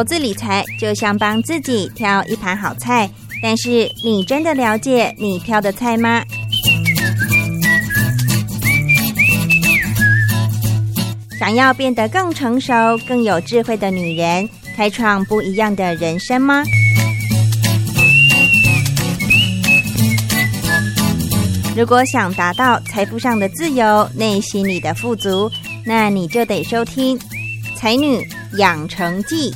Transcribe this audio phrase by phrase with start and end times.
[0.00, 3.10] 投资理财就像帮自己挑一盘好菜，
[3.42, 6.24] 但是你真的了解你挑的菜吗？
[11.38, 12.72] 想要变得更成熟、
[13.06, 16.64] 更有智慧的女人，开创不一样的人生吗？
[21.76, 25.50] 如果想达到财富上的自由、内心里的富足，
[25.84, 27.18] 那你就得收听
[27.76, 28.26] 《才女
[28.56, 29.50] 养成记》。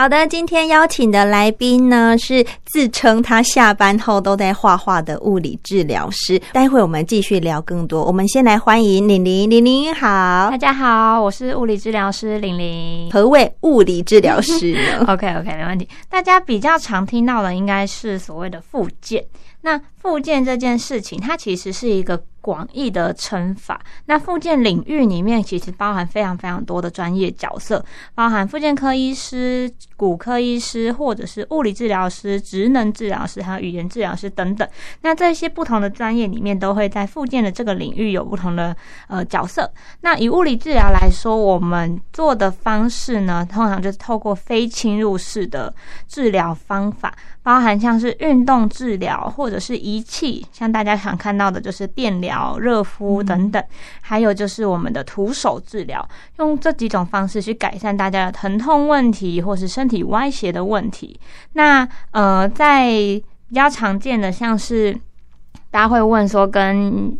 [0.00, 6.40] 好的，今天邀请的来宾呢是自称他下班后都在画画的物理治疗师。
[6.54, 8.02] 待会我们继续聊更多。
[8.06, 13.10] 我们先来欢迎玲玲，玲玲好，大家好，我是物理治疗师玲玲。
[13.12, 15.04] 何谓物理治疗师呢？
[15.12, 15.86] OK OK，没问题。
[16.08, 19.22] 大家比较常听到的应该是所谓的复健。
[19.60, 22.22] 那复健这件事情，它其实是一个。
[22.42, 27.84] 广义的称法，那附件领域里面其实包含非常非常多的专业角色，
[28.14, 34.66] 包含附件科医师、骨科医师，或者是物理治疗师、职能治疗师，还有语言治疗师等等。
[35.02, 38.74] 那这些不同的专业里面，都会在附件的这个领域有不同的
[39.08, 39.70] 呃角色。
[40.00, 45.74] 那以物理治疗来说，我们做的方式呢，通常就是透过非侵入式的
[46.08, 47.14] 治疗方法。
[47.42, 53.62] 包含像是运动治疗，或者是仪器，像大家想看到的，就是电疗、热敷等等，
[54.00, 61.18] 还有就是我们的徒手治疗，用这几种方式去改善大家的疼痛问题，或是身体歪斜的问题。
[61.54, 64.92] 那呃，在比较常见的，像是
[65.70, 67.18] 大家会问说跟。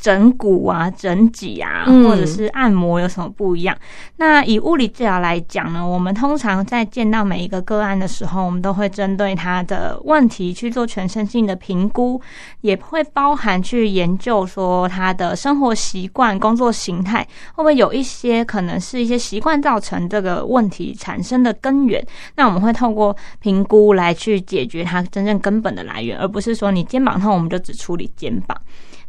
[0.00, 3.76] 整骨啊，整脊啊，或者是按摩有什么不一样？
[4.16, 12.20] 那以物理治疗来讲呢，我们通常在见到每一个个案的时候，我们都会针对他的问题去做全身性的评估，
[12.62, 17.22] 也会包含去研究说他的生活习惯、工作形态
[17.54, 22.02] 会不会有一些可能是一些习惯造成这个问题产生的根源。
[22.36, 28.56] 那我们会透过评估来去解决它真正根本的来源，而不是说你肩膀痛我们就只处理肩膀。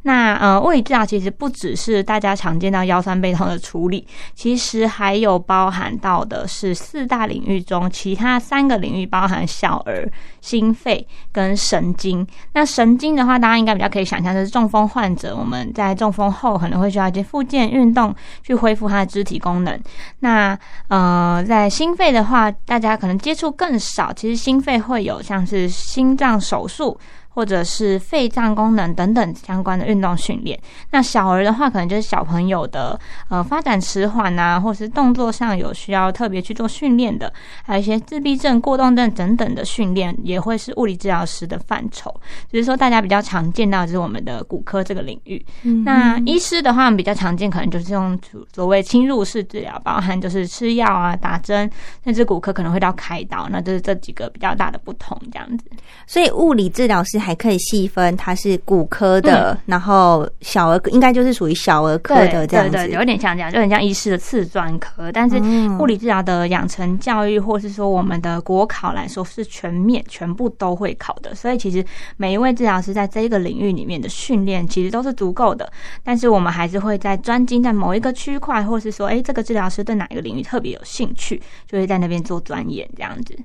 [0.03, 10.09] 那呃，物理治疗其实不只是大家常见到腰酸背痛的处理，其实还有包含到的是四大领域中其他三个领域，包含小儿、
[10.41, 12.25] 心肺跟神经。
[12.53, 18.13] 那神经的话，大家应该比较可以想象，就是中风患者，我们在中风后可能会需要一些复健运动
[18.43, 19.79] 去恢复他的肢体功能。
[20.21, 20.57] 那
[20.87, 26.99] 呃，在心肺的话，大家可能接触更少，其实心肺会有像是心脏手术。
[27.33, 30.59] 或者是肺脏功能等等相关的运动训练。
[30.91, 32.99] 那小儿的话，可能就是小朋友的
[33.29, 37.31] 呃发展迟缓啊，或是动作上有需要特别去做训练的，
[37.63, 42.13] 还有一些自闭症、过动症等等的训练，也会是物理治疗师的范畴。
[42.51, 45.45] 只是说大家比较常见到就是我们的骨科这个领域。
[45.85, 48.19] 那医师的话，比较常见可能就是用
[48.53, 51.69] 所谓侵入式治疗，包含就是吃药啊、打针，
[52.03, 53.47] 甚至骨科可能会到开刀。
[53.49, 55.65] 那就是这几个比较大的不同，这样子。
[56.05, 57.20] 所以物理治疗师。
[57.21, 65.11] 还可以细分，它是骨科的，然后小儿应该就是属于小儿科的这样子，有点像这样，就很像医师的次专科。
[65.11, 65.37] 但是
[65.79, 71.35] 物理治疗的养成教育，或是说我们的国考来说是全面，全部都会考的。
[71.35, 71.85] 所以其实
[72.17, 75.71] 每一位治疗师在这一个领域里面的训练，其实都是足够的。
[76.03, 83.37] 但是我们还是会在专精在某一个区块，或是说，哎，这个治疗师对哪一个领域特别有兴趣，就会在那边做钻研这样子。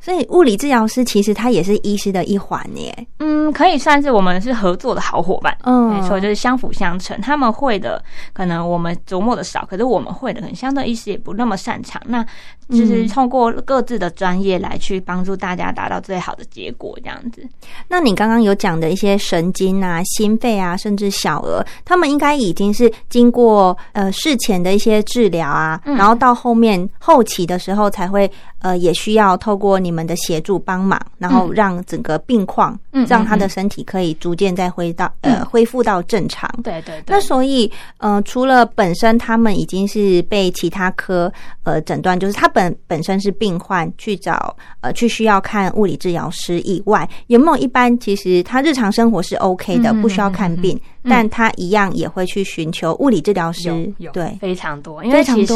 [0.00, 3.06] 所以物理治疗师其实他也是医师的一环耶。
[3.26, 5.56] 嗯，可以算是我们是合作的好伙伴。
[5.62, 7.18] 嗯，没错，就是相辅相成。
[7.22, 8.02] 他们会的
[8.34, 12.00] 可能我们琢磨的少，可是我们会的可能相对意识也不那么擅长。
[12.06, 12.24] 那
[12.70, 17.46] 就是通过各自的专业来去帮助大家达到最好的结果，这样子。
[17.88, 28.30] 那你刚刚有讲的一些神经啊、心肺啊，甚至小儿，他们应该已经是经过呃事前的一些治疗啊，然后到后面后期的时候才会
[28.60, 33.04] 呃也需要透过你们的协助帮忙，然后让整个病况嗯。
[33.14, 36.50] 让他的身体可以逐渐再回到呃恢复到正常。
[36.62, 37.04] 对对对。
[37.06, 41.32] 那所以呃，除了本身他们已经是被其他科
[41.64, 53.92] 呃诊断，就是他本本身是病患去找呃去需要看物理治疗师以外，有没有一般其实他日常生活是 OK 的，不需要看病，但他一样也会去寻求物理治疗师。
[54.12, 55.04] 对，非常多。
[55.04, 55.52] 因为其实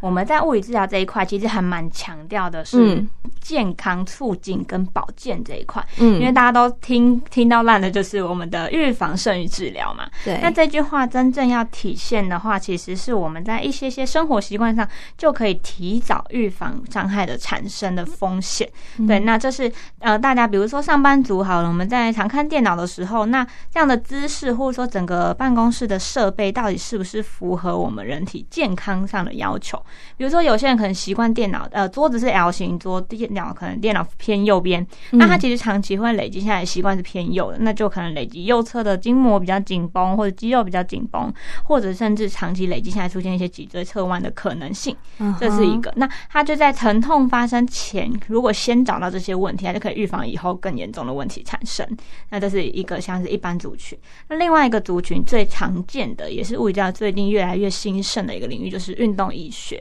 [0.00, 3.04] 我们在物理治疗这一块，其实还蛮强调的是
[3.40, 5.84] 健康促进跟保健这一块。
[5.98, 6.68] 嗯，因为大家都。
[6.80, 10.08] 听听到烂的就是我们的预防胜于治疗嘛。
[10.24, 10.38] 对。
[10.40, 18.68] 那这句话真正要体现的话，其实是我们在一些些生活习惯上就可以提早预防伤害的产生的风险。
[19.06, 19.70] 对，那这是
[20.00, 29.78] 呃，大家比如说上班族好了，我们在常看电脑的时候，那这样的姿势或者说整个办公室的设备到底是不是符合我们人体健康上的要求？
[30.16, 41.32] 比如说有些人可能习惯电脑呃桌子是 L 型桌，电脑可能电脑偏右边，那他其实长期会累积下来习惯是偏右的，那就可能累积右侧的筋膜比较紧绷，或者肌肉比较紧绷，
[41.64, 44.96] 或者甚至长期累积下来出现一些脊椎侧弯的可能性，
[45.38, 45.92] 这是一个。
[45.96, 51.86] 那他就在疼痛发生前，如果先找到这些问题，他就可以预防以后更严重的问题产生。
[52.30, 53.98] 那这是一个像是一般族群。
[54.28, 59.80] 那另外一个族群最常见的，也是物理治疗最近越来越兴盛的一个领域，就是运动医学。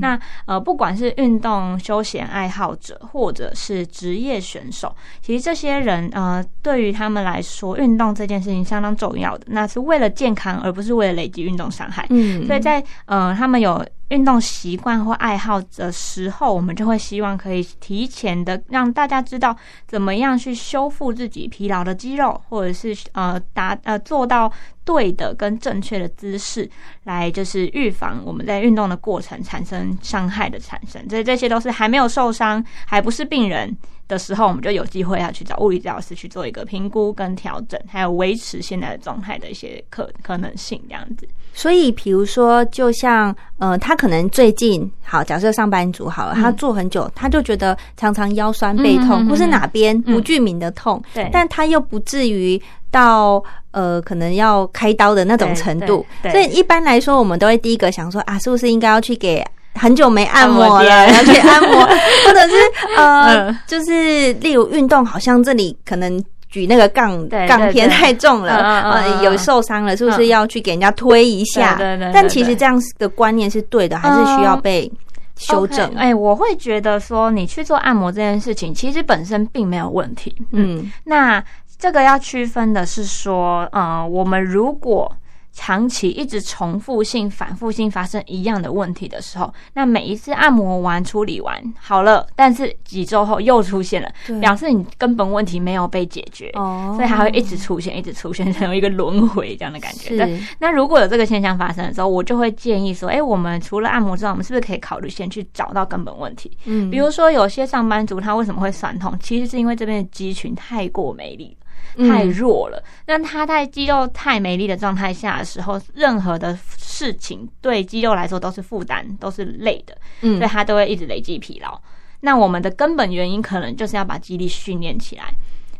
[0.00, 12.06] 那呃，不管是运动休闲爱好者，或者是职业选手，其实这些人呃，对于他们来说，运动这件事情相当重要的，那是为了健康，而不是为了累积运动伤害。
[12.10, 13.84] 嗯，所以在呃，他们有。
[14.12, 19.56] 运动习惯或爱好的时候，我们就会希望可以提前的让大家知道
[19.88, 24.52] 怎么样去修复自己疲劳的肌肉，或者是呃达呃做到
[24.84, 26.68] 对的跟正确的姿势，
[27.04, 31.02] 来就是预防我们在运动的过程产生伤害的产生。
[31.08, 33.76] 所以这些都是还没有受伤，还不是病人。
[34.08, 41.26] 的时候，我们就有机会要去找物理治疗师去做一个评估跟调整，还有维持现在的状态的一些可可能性这样子。
[41.54, 52.60] 所以，比如说，就像呃，他可能最近好，假设上班族好了，他坐很久，他就觉得常常腰酸背痛，或是哪边不具名的痛，对，但他又不至于
[52.92, 53.42] 到
[53.72, 56.06] 呃，可能要开刀的那种程度。
[56.30, 59.44] 所以，一般来说，我们都会第一个想说啊，是不是应该要去给。
[59.74, 62.54] 很久没按摩了，要去按摩，或者是
[62.94, 68.54] 呃，就是例如运动，好像这里可能举那个杠杠片太重了，
[68.90, 71.76] 呃，有受伤了，是不是要去给人家推一下？
[71.76, 72.10] 对对。
[72.12, 74.92] 但其实这样的观念是对的，还是需要被
[75.38, 75.90] 修正？
[75.96, 80.36] 哎，我会觉得说，你去做按摩这件事情，其实本身并没有问题。
[80.50, 81.42] 嗯，那
[81.82, 85.12] 这个要区分的是说，呃，我们如果。
[85.54, 96.50] 长期一直重复性、反复性发生一样的问题的时候，那每一次按摩完、处理完好了，但是几周后又出现了，表示你根本问题没有被解决，
[96.96, 100.16] 所以还会一直出现、一直出现，成为一个轮回这样的感觉。
[100.16, 106.50] 对，那如果有这个现象发生的时候，我就会建议说，哎，我们除了按摩之外，我们是不是可以考虑先去找到根本问题？
[106.64, 111.54] 嗯，比如说有些上班族他为什么会酸痛，其实是因为这边的肌群太过美丽。
[111.98, 121.80] 太弱了，那他在肌肉太没力的状态下的时候，任何的事情对肌肉来说都是负担，都是累的，嗯，所以他都会一直累积疲劳。
[122.20, 125.24] 那我们的根本原因可能就是要把肌力训练起来，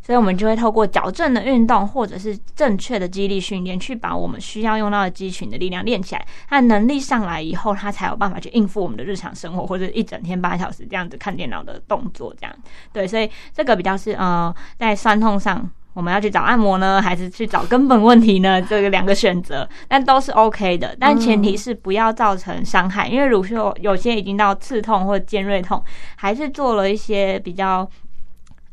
[0.04, 6.26] 所以我们就会透过矫正的运动或者是正确的肌力训练，去把我们需要用到的肌群的力量练起来。
[6.48, 12.34] 他能力上来以后，他才有办法去应付我们的日常生活或者一整天八小时这样子看电脑的动作。
[12.40, 12.52] 这样
[12.92, 15.70] 对，所以这个比较是呃，在酸痛上。
[15.94, 18.60] 我们要去找按摩呢，还是去找根本问题呢？
[18.68, 20.96] 这个两个选择，但都是 OK 的。
[20.98, 25.82] 但前提是不要造成伤害，因为乳臭有些已经到刺痛或尖锐痛，
[26.16, 27.88] 还是做了一些比较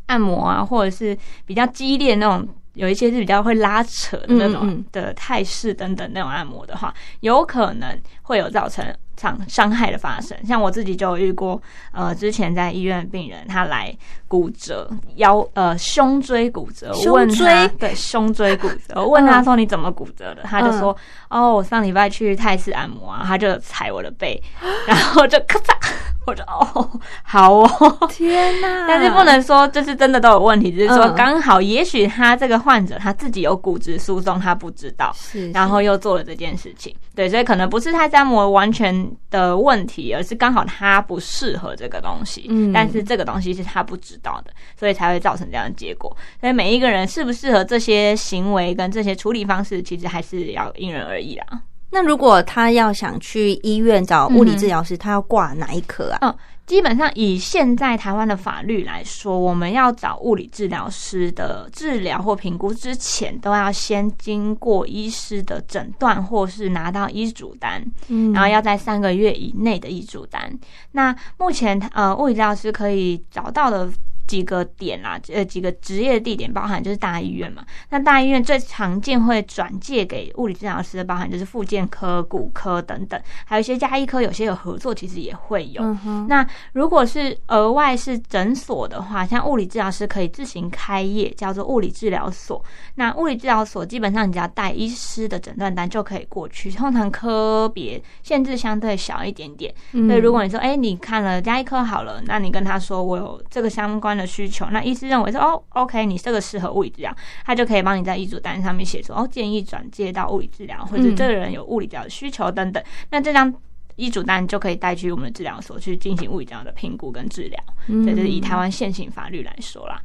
[0.06, 8.86] 按摩啊，或者是比较激烈那种，有一些是比较会拉扯的那种的态势等等那种按摩的话，有可能会有造成。
[9.20, 11.62] 伤伤害的发生，像我自己就有遇过，
[11.92, 13.94] 呃，之前在医院病人他来
[14.30, 17.68] 骨折腰，呃，胸椎骨折，胸椎？
[17.78, 20.96] 对胸椎骨折，我问他说你怎么骨折的，他就说
[21.30, 24.42] 哦，我上礼拜去泰式按摩啊，他就踩我的背，
[24.88, 25.74] 然后就咔嚓，
[26.26, 26.90] 我就哦，
[27.24, 27.70] 好哦，
[28.08, 28.88] 天哪！
[28.88, 39.09] 但是不能说就是真的都有问题，只是说刚好，也许他这个患者他自己有骨质疏松，他不知道，是，然后又做了这件事情，对，所以可能不是泰式按摩完全。
[39.30, 46.16] 的问题，而是刚好他不适合这个东西，嗯，但是这个东西是他不知道的，所以才会造成这样的结果。
[46.40, 51.46] 所以每一个人适不适合这些行为跟这些处理方式，其实还是要因人而异啦。
[51.92, 56.20] 那如果他要想去医院找物理治疗师，他要挂哪一科啊？
[56.22, 56.36] 嗯。
[56.70, 70.48] 基本上以现在台湾的法律来说，我们要找物理治疗师的治疗或评估之前，都要先经过医师的诊断，或是拿到医嘱单，嗯，然后要在三个月以内的医嘱单。
[70.92, 73.90] 那目前呃，物理治疗师可以找到的
[74.30, 77.66] 几个点啦，呃，几个职业地点包含就是大医院嘛。
[77.90, 85.82] 那大医院最常见会转介给物理治疗师的，包含就是复健科、骨科等等，还有一些加医科，有些有合作，其实也会有。
[86.28, 92.64] 那如果是额外是诊所的话，像物理治疗师可以自行开业，叫做物理治疗所。
[92.96, 99.74] 那物理治疗所基本上你只要带医师的诊断单就可以过去，通常科别限制相对小一点点。
[99.92, 112.84] 所以如果你说，哎，你看了加医科好了，那你跟他说我有这个相关的需求，那医师认为说哦，OK，你这个适合物理治疗，他就可以帮你在医嘱单上面写出哦，建议转介到物理治疗，或者这个人有物理治疗的需求等等。
[113.10, 113.52] 那这张
[113.96, 117.60] 医嘱单就可以带去我们的治疗所去进行物理治疗的评估跟治疗。
[117.88, 120.02] 这就是以台湾现行法律来说啦。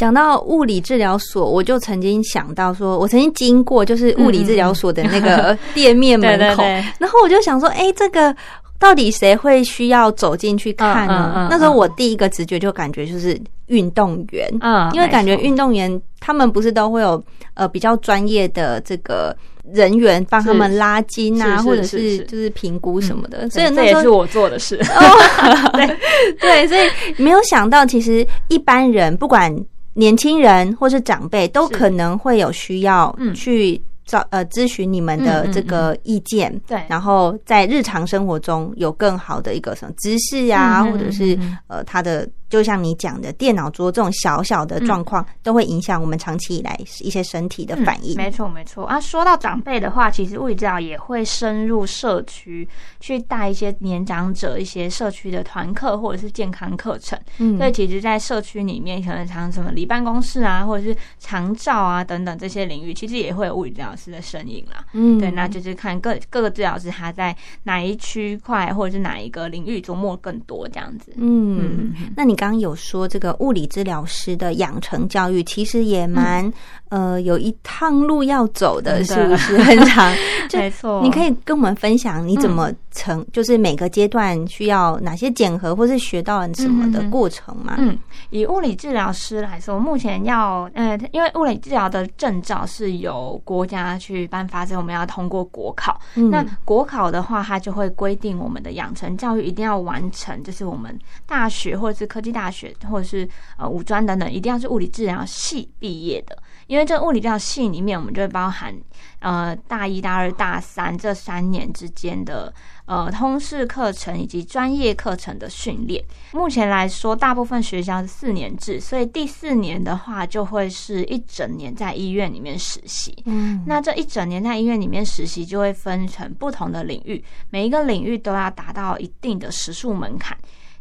[0.00, 6.62] 讲到物理治疗所，我就曾经想到说，我曾经经过就是物理治疗所的那个 店面门口，
[6.98, 8.34] 然后我就想说，哎，这个。
[8.80, 11.48] 到底谁会需要走进去看呢？
[11.50, 19.36] 那时候我第一个直觉就感觉就是运动员，嗯，因为感觉运动员他们不是都会有呃比较专业的这个
[19.70, 24.78] 人员帮他们拉筋啊，或者是就是评估什么的，所以那也是我做的事。
[25.76, 25.96] 对
[26.40, 26.90] 对，所以
[27.22, 29.54] 没有想到，其实一般人不管
[29.94, 33.80] 年轻人或是长辈，都可能会有需要去。
[34.06, 42.28] 找呃咨询你们的这个意见，对，然后在日常生活中有更好的一个什么知识呀，或者是呃他的。
[42.50, 48.16] 就像你讲的，电脑桌这种小小的状况，都会影响我们长期以来一些身体的反应。
[48.16, 49.00] 没错，没错啊。
[49.00, 57.16] 说到长辈的话，其实物理治疗也会深入社区，去带一些年长者一些社区的团课或者是健康课程。
[57.38, 64.84] 嗯，所以其实，在社区里面，可能常什么离办公室啊，或者是长照啊等等这些领域，其实也会有物理治疗师的身影啦。
[64.92, 71.12] 嗯，对，那就是看各各个治疗师他在哪一区块或者是哪一个领域琢磨更多这样子。
[71.14, 72.39] 嗯，那你。
[72.40, 76.50] 刚有说这个物理治疗师的养成教育，其实也蛮
[76.88, 80.10] 呃有一趟路要走的，是不是 很长？
[80.54, 87.74] 没错，你可以跟我们分享你怎么成，就是每个阶段需要哪些检核，或是学到了什么的过程吗？
[87.76, 87.98] 嗯，
[88.30, 96.00] 以物理治疗师来说，目前要呃，因为物理治疗的证照是由国家去颁发，所以我们要通过国考。
[96.14, 102.29] 那国考的话，它就会规定我们的养成教育一定要完成，就是我们大学或者是科技。
[102.30, 108.74] 大学或者是呃五专等等，一定要是物理治疗系毕业的，因为这物理治疗系里面，我们就会包含
[109.20, 112.52] 呃大一、大二、大三这三年之间的
[112.86, 116.02] 呃通识课程以及专业课程的训练。
[116.32, 123.22] 目前来说，大部分学校是四年制，所以第四年的话，就会是一整年在医院里面实习。
[123.26, 130.36] 嗯，那这一整年在医院里面实习，就会分成不同的领域，每一个领域都要达到一定的时数门槛。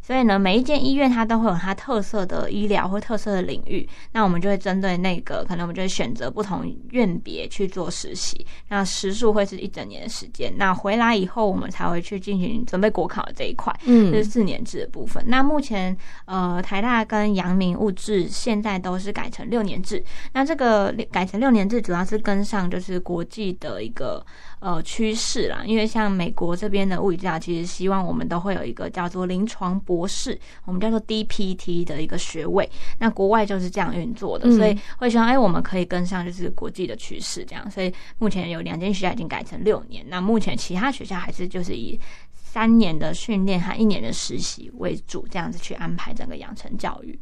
[0.09, 8.43] 所以呢，每一间医院它都会有它特色的医疗或特色的领域，那我们就会针对那个，可能我们就会选择不同院别去做实习。
[8.69, 10.51] 那时数会是一整年的时间。
[10.57, 15.23] 那回来以后，我们才会去进行准备国考的这一块，嗯，这是四年制的部分。
[15.27, 20.03] 那目前呃，台大跟阳明物质现在都是改成六年制。
[20.33, 24.25] 那这个改成六年制，主要是跟上就是国际的一个。
[24.61, 32.70] 呃，趋势啦，因为像美国这边的物理治疗，其实希望我们都会有一个叫做临床博士，我们叫做 DPT 的一个学位。
[32.98, 37.70] 那国外就是这样运作的，所以会希望哎，我们可以跟上就是国际的趋势，这样。
[37.72, 42.00] 所以目前有两间学校已经改成六年，那目前其他学校还是就是以
[42.34, 47.18] 三年的训练和一年的实习为主，这样子去安排整个养成教育。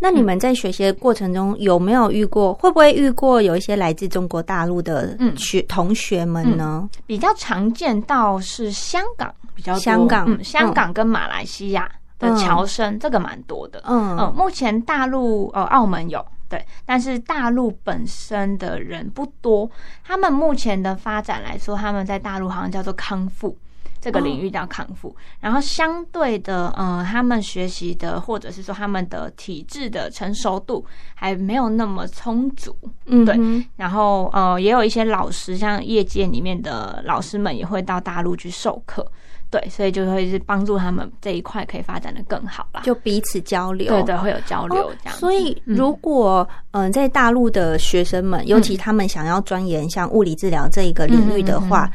[0.00, 2.52] 那你们在学习的过程中有没有遇过？
[2.54, 6.90] 会不会遇过有一些来自中国大陆的学同学们呢？
[7.06, 13.82] 比较常见到是香港比较多，香港、香港跟马来西亚的侨生，这个蛮多的。
[13.86, 19.70] 嗯嗯，目前大陆呃澳门有对，但是大陆本身的人不多。
[20.04, 23.56] 他们目前的发展来说，他们在大陆好像叫做康复。
[24.00, 33.34] 这个领域叫康复，然后相对的，呃，他们学习的或者是说他们的体质的成熟度还没有那么充足，嗯，对。
[33.76, 39.10] 然后呃，也有一些老师，像业界里面的老师们也会到大陆去授课，
[39.54, 45.16] 对，所以就会是帮助他们这一块可以发展的更好啦，就彼此交流，对对，会有交流这样。
[45.16, 51.88] 所以如果嗯，在大陆的学生们，尤其他们想要钻研像物理治疗这一个领域的话。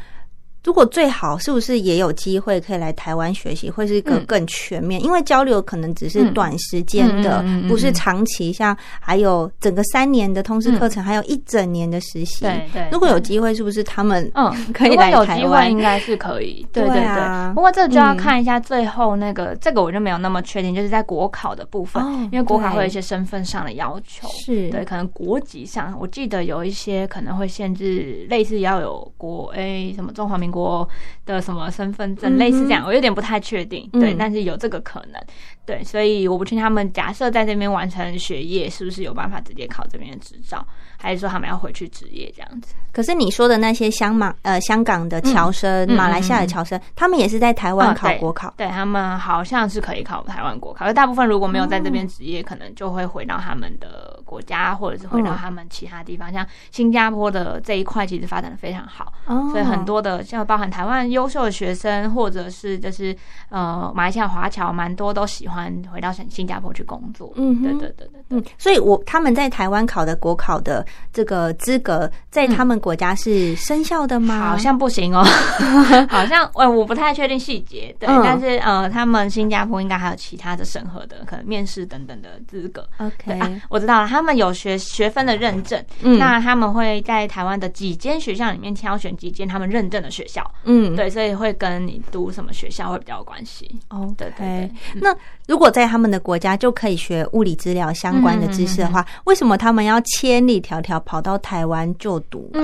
[0.62, 5.02] 如果最好是不是也有机会可以来台湾学习，会是一个更全面？
[5.02, 12.44] 因为交流可能只是短时间的，不是长期，像还有整个三年的通识课程，还有一整年的实习。
[12.44, 15.70] 对对，如果有机会，是不是他们嗯 可以来台湾？
[15.70, 16.66] 应该是可以。
[16.72, 17.54] 对对对。
[17.54, 24.28] 不过这就要看一下最后那个，这个我就没有那么确定，就是在国考的部分，因为国考会有一些身份上的要求。
[24.44, 30.88] 是对，可能国籍上，我记得有一些可能会限制，类似要有国 A 什么中华民国。
[31.26, 35.22] 的什么身份证类似这样，我有点不太确定，对，但是有这个可能，
[35.70, 40.66] 对，所以我不确定他们假设在这边完成学业，是不是有办法直接考这边的执照，
[40.98, 42.74] 还是说他们要回去职业这样子？
[42.90, 59.12] 可是你说的那些香港呃香港的侨生、马来西亚的侨生，他们也是在台湾考国考，对他们好像是可以考台湾国考，而大部分如果没有在这边职业，可能就会回到他们的国家，或者是回到他们其他地方，像新加坡的这一块其实发展的非常好，
[59.52, 63.16] 所以很多的像包含台湾优秀的学生，或者是就是
[63.50, 65.59] 呃马来西亚华侨，蛮多都喜欢
[65.92, 67.32] 回到新新加坡去工作。
[67.36, 74.50] 嗯，对对对对，嗯，所以我他们在台湾考的国考的这个资格，在他们国家是生效的吗？
[74.50, 75.24] 好像不行哦，
[76.08, 77.94] 好像呃我不太确定细节。
[77.98, 82.88] 对，但是呃他们新加坡应该还有其他的审核的，可能面试等等的资格。
[82.98, 90.48] OK，我知道了，他们有学学分的认证，嗯那他们会在台湾的几间学校里面挑选几间他们认证的学校。
[90.64, 91.10] 嗯，对。
[91.10, 94.14] 所以会跟你读什么学校会比较有关系哦。
[94.16, 94.70] 对对对。
[95.00, 95.12] 那
[95.50, 102.62] 如果在他们的国家就可以学物理治疗相关的知识的话，为什么他们要千里迢迢跑到台湾就读啊？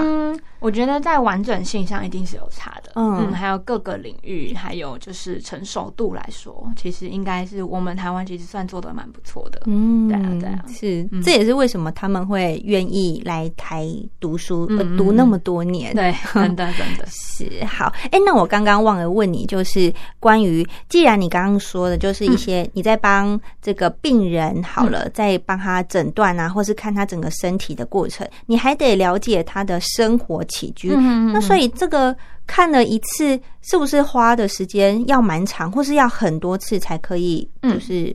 [0.58, 13.86] 我觉得在完整性上一定是有差的，嗯，还有各个领域，还有就是成熟度来说，其实应该是我们台湾其实算做的蛮不错的，嗯，对啊，对啊，是，这也是为什么他们会愿意来台
[14.18, 17.06] 读书，读那么多年，对，真的 真的。
[17.08, 17.92] 是好。
[18.10, 30.42] 哎，那我刚刚忘了问你，就是关于，既然你刚刚说的，就是一些你在帮这个病人好了，在帮他诊断啊，或是看他整个身体的过程，你还得了解他的生活。
[30.46, 30.88] 起居，
[31.32, 38.14] 那所以这个看了一次，是不是花的时间要蛮长，或是要很多次才可以，就是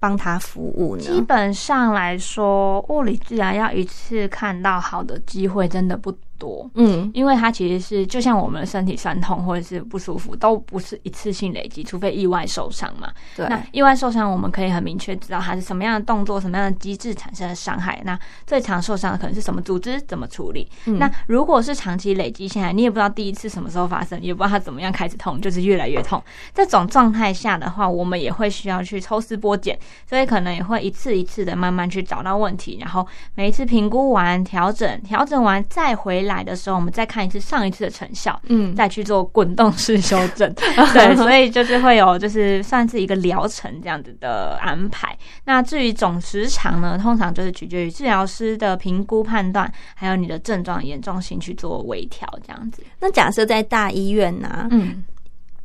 [0.00, 1.02] 帮他服务呢？
[1.02, 6.12] 基本上来说，物理治疗要一次看到好的机会，真的不。
[6.38, 13.08] 多，嗯，因为它其实是就像我们的身体酸痛或者是不舒服，都不是一次性累积，除非意外受伤嘛。
[13.34, 18.00] 对，那意外受伤，我们可以很明确知道它是什么样的动作、什么样的机制产生的伤害。
[18.04, 20.68] 那最常受伤的可能是什么组织，怎么处理？
[20.86, 26.22] 嗯那如果是长期累积下来，你也不知道第一次什么时候发生，也不知道它怎么样开始痛，就是越来越痛。
[26.54, 29.78] 这种状态下的话，我们也会需要去抽丝剥茧，
[30.08, 36.25] 所以可能也会一次一次的慢慢去找到问题，然后每一次评估完、调整、调整完再回。
[36.26, 40.52] 来的时候，我们再看一次上一次的成效，嗯，再去做滚动式修正，
[40.92, 45.16] 对，所以就是会有就是算是一个疗程这样子的安排。
[45.44, 52.82] 那至于总时长呢，通常就是取决于治疗师的评估判断，还有你的症状严重性去做微调这样子。
[53.00, 55.04] 那假设在大医院呢，嗯，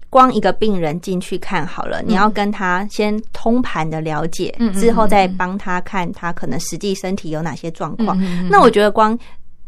[0.09, 8.17] 光一个病人进去看好了，你要跟他先通盘的了解，嗯之后再帮他看他可能实际身体有哪些状况。
[8.49, 9.17] 那我觉得光。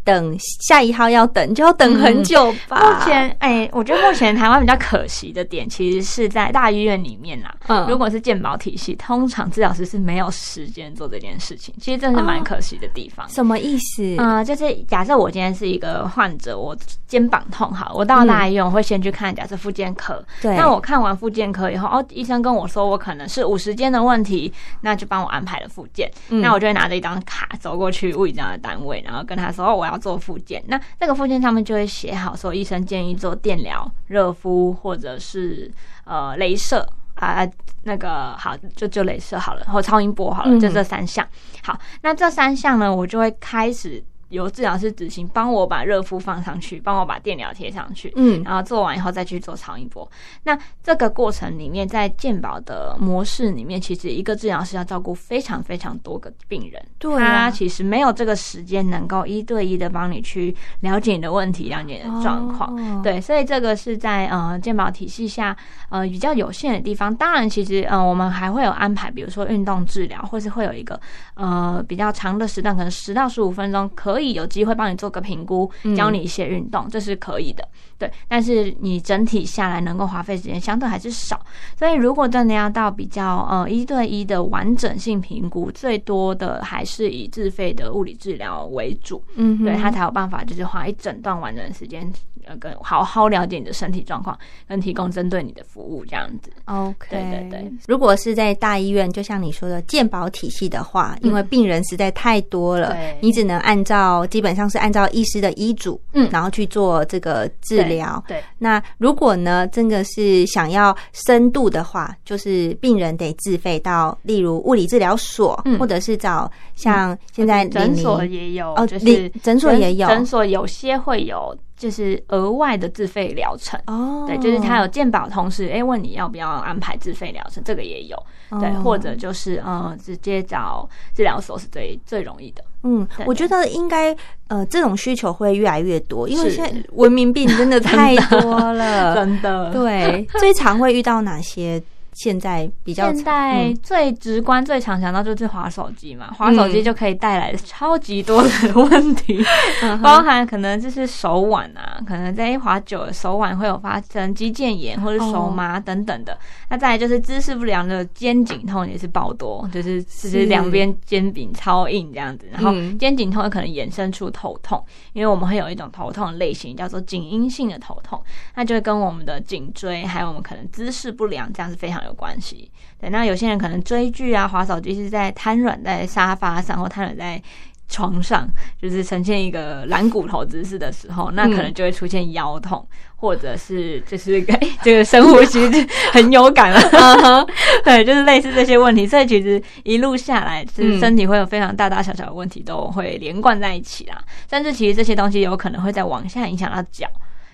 [0.03, 2.99] 等下一号要等，就要等很久吧。
[2.99, 7.55] 目前，哎，我觉得目前台湾比较可惜的点，其实是在大医院里面啦。
[7.67, 11.73] 嗯，如果是健保体系，通常治疗师是没有时间做这件事情。
[11.79, 13.27] 其实真的是蛮可惜的地方。
[13.29, 14.17] 什么意思？
[14.17, 16.75] 啊，就是假设我今天是一个患者，我
[17.07, 20.21] 肩膀痛，好，我到大医院，我会先去看假设复健科。
[20.41, 20.57] 对。
[20.57, 26.11] 那我看完复健科以后，哦，医生跟我说我可能是五十肩的问题，那就帮我安排了复健。
[26.27, 29.92] 嗯那我就会拿着一张卡走过去物理治疗的单位，然后跟他说，哦，我要。
[29.93, 35.71] 要做复健，那那个复健上面就会写好，说医生建议做电疗、热敷或者是
[36.03, 37.47] 呃镭射啊，
[37.83, 41.25] 那个好就就镭射好了，或超音波好了，就这三项。
[41.63, 44.03] 好，那这三项呢，我就会开始。
[44.33, 50.09] 由治疗师执行，帮我把热敷放上去，帮我把电疗贴上去，嗯，然后做完以后再去做超音波。
[50.43, 65.55] 那这个过程里面，在健保的模式里面，其实一个治疗师要照顾非常非常多个病人，对，他其实没有这个时间能够一对一的帮你去了解你的问题，了解你的状况，对，所以这个是在呃健保体系下
[65.89, 67.15] 呃比较有限的地方。
[67.15, 70.99] 当然，其实呃我们还会有安排，比如说运动治疗，或是会有一个
[71.35, 74.22] 呃比较长的时段，可能十到十五分钟可以。
[74.31, 78.09] 有机会帮你做个评估，教你一些运动，这是可以的，对。
[78.29, 81.45] 但是你整体下来能够花费时间相对还是少，
[81.77, 92.09] 所以如果真的要到比较呃一对一的完整性评估，最多的还是以自费的物理治疗为主，嗯，对他才有办法就是花一整段完整的时间
[92.45, 96.51] 呃跟好好了解你的身体状况，跟提供针对你的服务这样子。
[96.65, 97.71] OK，对对对。
[97.87, 103.17] 如果是在大医院，就像你说的健保体系的话，因为病人实在太多了，对。
[103.21, 106.29] 你只能按照基本上是按照医师的医嘱，嗯。
[106.31, 108.23] 然后去做这个治疗。
[108.27, 115.77] 对，那如果呢，真的是想要深度的话，就是病人得自费到，例如物理治疗所，嗯。
[115.79, 120.07] 或者是找像现在诊所也有，哦就是诊所也有。
[120.07, 123.77] 诊所有些会有就是额外的自费疗程。
[123.87, 128.17] 哦，对，就是他有健保，同时哎、问你要不要安排自费疗程，这个也有。
[128.61, 132.63] 对，哦或者就是呃，直接找治疗所是最最容易的。
[132.83, 134.15] 嗯，我觉得应该
[134.47, 139.15] 呃，这种需求会越来越多，因为现在文明病真的 太多了。
[139.19, 141.83] 真的，对，最常会遇到哪些？
[142.13, 143.75] 现在比较现在嗯。
[143.83, 149.43] 最直观、最常想到就是滑手机嘛，滑手机就可以带来超级多的问题，
[149.83, 156.37] 嗯 包含可能就是手腕啊，可能在一滑久了手腕会有发生肌腱炎或者手麻等等的。
[156.69, 162.97] 那再来就是姿势不良的肩颈痛也是爆多，就是就是两边肩颈超硬这样子，然后嗯。
[162.97, 168.21] 肩颈痛有可能衍生出头痛，因为我们会有一种头痛类型叫做颈因性的头痛，
[168.55, 172.71] 那就会跟我们的颈椎还有我们可能姿势不良这样是非常有关系。
[172.99, 177.41] 对，那有些人可能追剧啊、滑手机是在瘫软在沙发上或瘫软在
[177.89, 178.47] 床上，
[178.81, 182.87] 就是呈现一个懒骨头姿势的时候，那可能就会出现腰痛，
[183.17, 185.77] 或者是就是 哎、这个深呼吸就
[186.11, 187.45] 很有感了，
[187.83, 189.05] 对，就是类似这些问题。
[189.05, 194.23] 所以其实一路下来，就是身体会有非常大大小小的问题都会连贯在一起啦。
[194.49, 197.05] 甚至其实这些东西有可能会再往下影响到脚。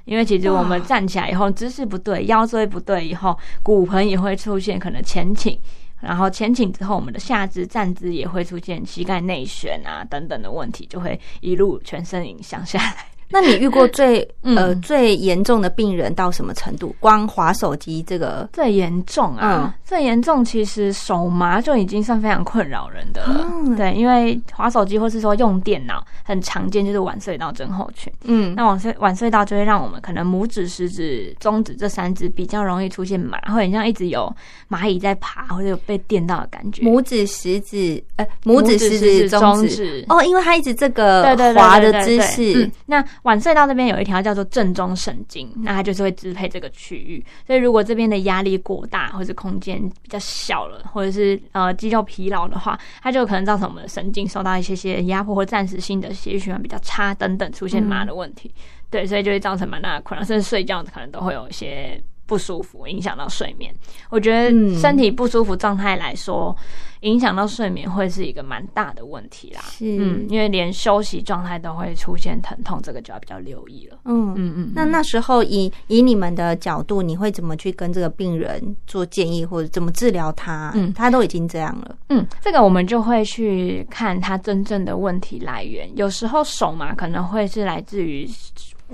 [0.10, 5.56] 因为其实我们站起来以后姿势不对，腰椎不对以后，骨盆也会出现可能前倾，
[6.02, 13.06] 然后前倾之后，我们的下肢站姿也会出现膝盖内旋啊等等的问题，就会一路全身影响下来。
[13.32, 16.96] 那你遇过最嗯呃最严重的病人到什么程度？
[17.00, 23.48] 光滑手机这个，最严重啊，嗯最严重其实手麻就已经算非常困扰人的了。
[23.52, 28.12] 嗯对，因为滑手机或是说用电脑，很常见就是晚睡到症候群。
[28.24, 34.32] 嗯，那晚睡晚睡到就会让我们可能拇指、食指、中指这三指比较容易出现麻，会很像一直有
[34.70, 36.84] 蚂蚁在爬，或者有被电到的感觉。
[36.84, 40.06] 拇指、食指，呃，拇指、食指、中指。
[40.08, 41.24] 哦，因为它一直这个
[41.56, 47.24] 滑的姿势嗯，那晚睡到这边有一条叫做正中神经，那它就是会支配这个区域。
[47.46, 58.54] 所以如果这边的压力过大，或者空间比较小了，或者是呃肌肉疲劳的话，它就可能造成我们的神经受到一些些压迫，或暂时性的血液循环比较差等等，出现麻的问题。
[58.90, 63.74] 对，所以就会造成蛮大的困扰，甚至睡觉可能都会有一些不舒服，影响到睡眠。
[64.12, 66.56] 我觉得嗯身体不舒服状态来说，
[67.00, 69.62] 影响到睡眠会是一个蛮大的问题啦。
[69.72, 73.98] 是，嗯，因为连休息状态都会出现疼痛，这个就要比较留意了。
[74.06, 80.72] 嗯嗯嗯，那那时候以以你们的角度，你会怎么去跟这个病人做建议，或者怎么治疗他？
[80.76, 85.90] 嗯他都已经这样了，嗯，这个我们就会去看他真正的问题来源。
[85.96, 88.30] 有时候手嘛可能会是来自于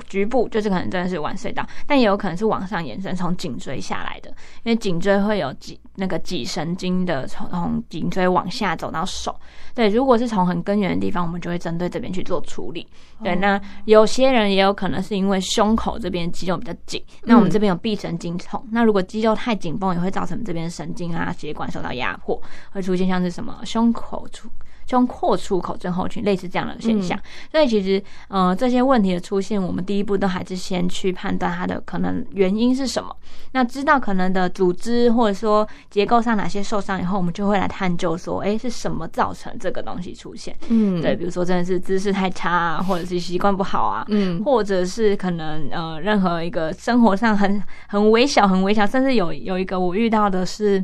[0.07, 4.29] 局部，就是可能真的是晚睡到，但也有可能是往上延伸，从颈椎下来的，
[4.63, 9.35] 因为颈椎会有脊那个脊神经的从从颈椎往下走到手。
[9.73, 12.87] 对，如果是从很根源的地方，我们就会针对这边去做处理。
[13.23, 18.65] 对，那有些人也有可能是因为胸口这边肌肉比较紧，那我们这边有臂神经痛。
[18.71, 24.49] 那如果肌肉太紧绷，也会造成这边神经啊、血管受到压迫，会出现像是什么胸口出。
[24.87, 27.19] 胸廓出口症候群类似这样的现象，
[27.51, 33.15] 所以其实呃这些问题的出现，我们第一步都还是先去判断它的可能原因是什么。
[33.53, 40.55] 那知道可能的组织或者说结构上哪些受伤以后，我们就会来探究说，哎是什么造成这个东西出现？
[40.69, 50.83] 嗯，对，，比如说真的是姿势太差啊，或者是习惯不好啊，嗯或者是可能呃任何一个生活上很很微小很微小，甚至有有一个我遇到的是，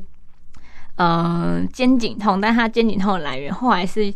[0.96, 4.14] 嗯、肩颈痛，但他肩颈痛的来源后来是。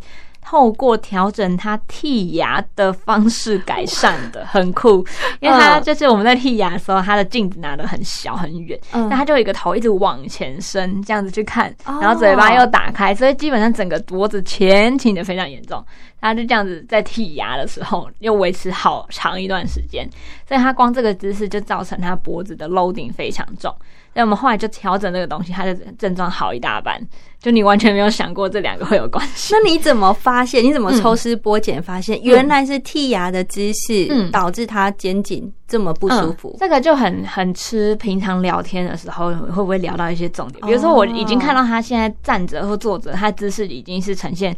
[0.48, 5.04] 透过调整他剔牙的方式改善的，很酷。
[5.42, 15.84] 因为他嗯就是我们在剔牙的时候，他的镜子拿的很小很远，嗯那他就有一个头一直往前伸，这样子去看，哦然后嘴巴又打开，所以基本上整个脖子前倾的非常严重。
[16.22, 20.08] 他就这样子在剔牙的时候，又维持好长一段时间，
[20.48, 23.76] 所以他光这个姿势就造成他脖子的 loading 非常重。
[24.16, 26.98] 所以我们后来就调整这个东西，他的症状好一大半。
[27.38, 29.54] 就你完全没有想过这两个会有关系。
[29.54, 30.64] 那你怎么发现？
[30.64, 36.58] 你怎么抽丝剥茧发现原来是剔牙的姿势嗯导致他肩颈这么不舒服嗯？
[36.62, 44.56] 这个就很很吃平常聊天的时候会不会聊到一些重点，比如说我已经看到他现在站着或坐着，他姿势已经是呈现。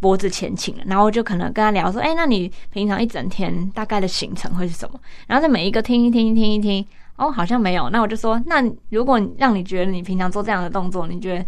[0.00, 5.00] 脖子前倾了，然后我就可能跟他聊说，哎，那你平常一整天大概的行程会是什么？
[5.26, 6.84] 然后在每一个听一听，听一听，
[7.16, 7.90] 哦，好像没有。
[7.90, 11.44] 那我就说，那如果让你觉得你平常做这样的动作，你觉得？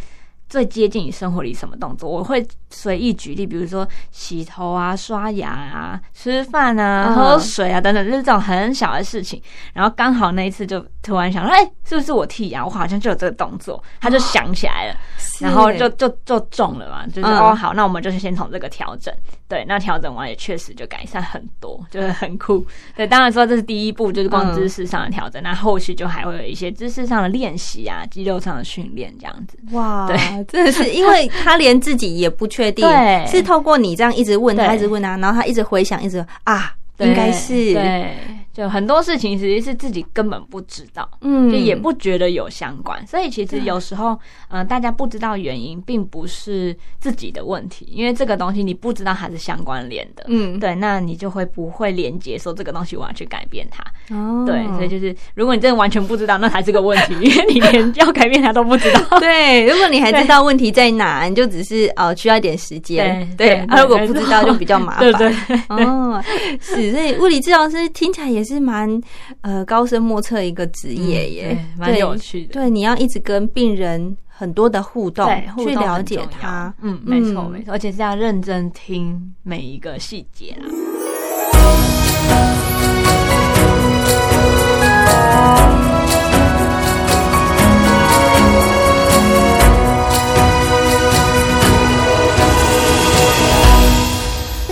[0.49, 2.09] 最接近你生活里什么动作？
[2.09, 9.43] 我会随意举例，比如说洗头啊、刷牙啊、吃饭啊、喝水啊等等，就是这种很小的事情。
[9.75, 12.65] 然后刚好那一次就突然想说，哎，是不是我剃牙？
[12.65, 14.97] 我好像就有这个动作，他就想起来了，
[15.41, 17.05] 然后就就就中了嘛。
[17.09, 19.13] 就是哦，好，那我们就是先从这个调整。
[19.49, 22.67] 对，那调整完也确实就改善很多，就是很酷。
[22.97, 25.41] 对，当然说这是第一步，就是光知识上的调整。
[25.43, 29.57] 那后续就还会有一些知识上的练习啊，肌肉上的训练这样子。
[29.71, 30.17] 哇，对。
[30.47, 32.85] 真的是，因为他连自己也不确定，
[33.27, 38.17] 是透过你这样一直问他，一直问他，然后他一直回想，一直啊，应该是对。
[38.57, 53.85] 就很多事情其实是自己根本不知道，嗯，就也不觉得有相关，所以其实有时候，嗯，大家不知道原因，并不是自己的问题，因为这个东西你不知道它是相关联的，嗯，对，那你就会不会连接说这个东西我要去改变它，
[54.17, 66.25] 哦，对，所以就是如果你真的完全不知道，那才是个问题， 因为你连要改变它都不知道， 对，如果你还知道问题在哪，你就只是呃需要一点时间，对，如果不知道就比较麻烦， 对对，哦，
[66.59, 68.46] 是，所以物理治疗师听起来也。
[68.47, 69.01] 是蛮
[69.43, 72.55] 呃高深莫测一个职业耶，蛮有趣的。
[72.55, 75.29] 对，你要一直跟病人很多的互动，
[75.59, 76.73] 去了解他。
[76.81, 80.67] 嗯，没错没错，而且是要认真听每一个细节啦。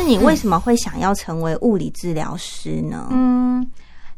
[0.05, 3.09] 你为什么会想要成为物理治疗师呢？
[3.11, 3.67] 嗯。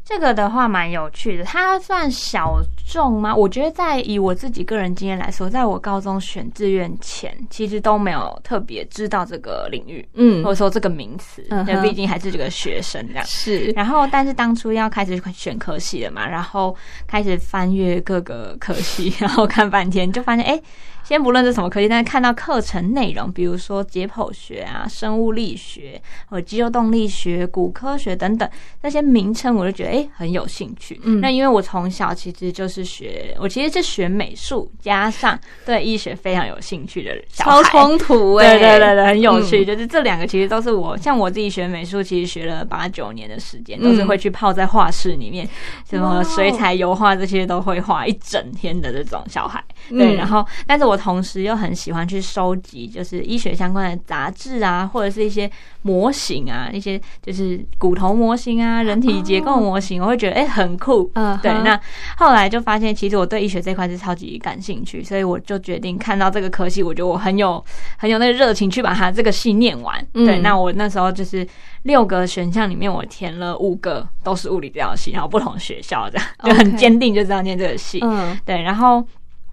[0.09, 3.35] 这个的话蛮有趣的，它算小众吗？
[3.35, 13.25] 我觉得在以我自己个人经验来说，在我高中选志愿前，其实都没有特别知道这个领域，嗯，或者说这个名词，因为毕竟还是这个学生这样。
[13.25, 16.73] 是，然后但是当初要开始选科系了嘛，然后
[17.05, 20.57] 开始翻阅各个科系， 然后看半天，就发现哎。
[21.07, 28.49] 先不论是什么科技，但是看到课程内容，比如说解剖学啊、生物力学和肌肉动力学、骨科学等等
[28.81, 30.99] 那些名称，我就觉得哎很有兴趣。
[31.05, 37.51] 嗯，那因为我从小其实就是学，我其实是学美术，加上对医学非常有兴趣的小孩。
[37.51, 38.57] 超冲突哎！
[38.57, 39.63] 对对对对，很有趣。
[39.63, 45.47] 就是这两个其实都是我，像我自己学美术，其实学了八九年的时间，都是会去泡在画室里面，
[45.89, 49.63] 什么水彩、油画这些都会画一整天的这种小孩。
[49.87, 50.96] 对，然后但是我。
[50.97, 55.49] 同时又很喜欢去收集，就是医学相关的杂志啊，或者是一些
[55.83, 61.09] 模型啊，一些就是骨头模型啊，人体结构模型，我会觉得哎很酷。
[61.13, 61.51] 嗯，对。
[61.63, 61.79] 那
[62.17, 67.63] 后来就发现，其实我对医学这块是超级感兴趣，所以我就决定看到这个科系，我觉得我很有
[67.97, 70.05] 很有那个热情去把它这个系念完。
[70.13, 71.47] 对，那我那时候就是
[71.83, 77.99] 六个选项里面，我填了五个都是物理治疗系，然后不同学校这样，就很坚定就知道念这个系。
[78.01, 79.03] 嗯，对，然后。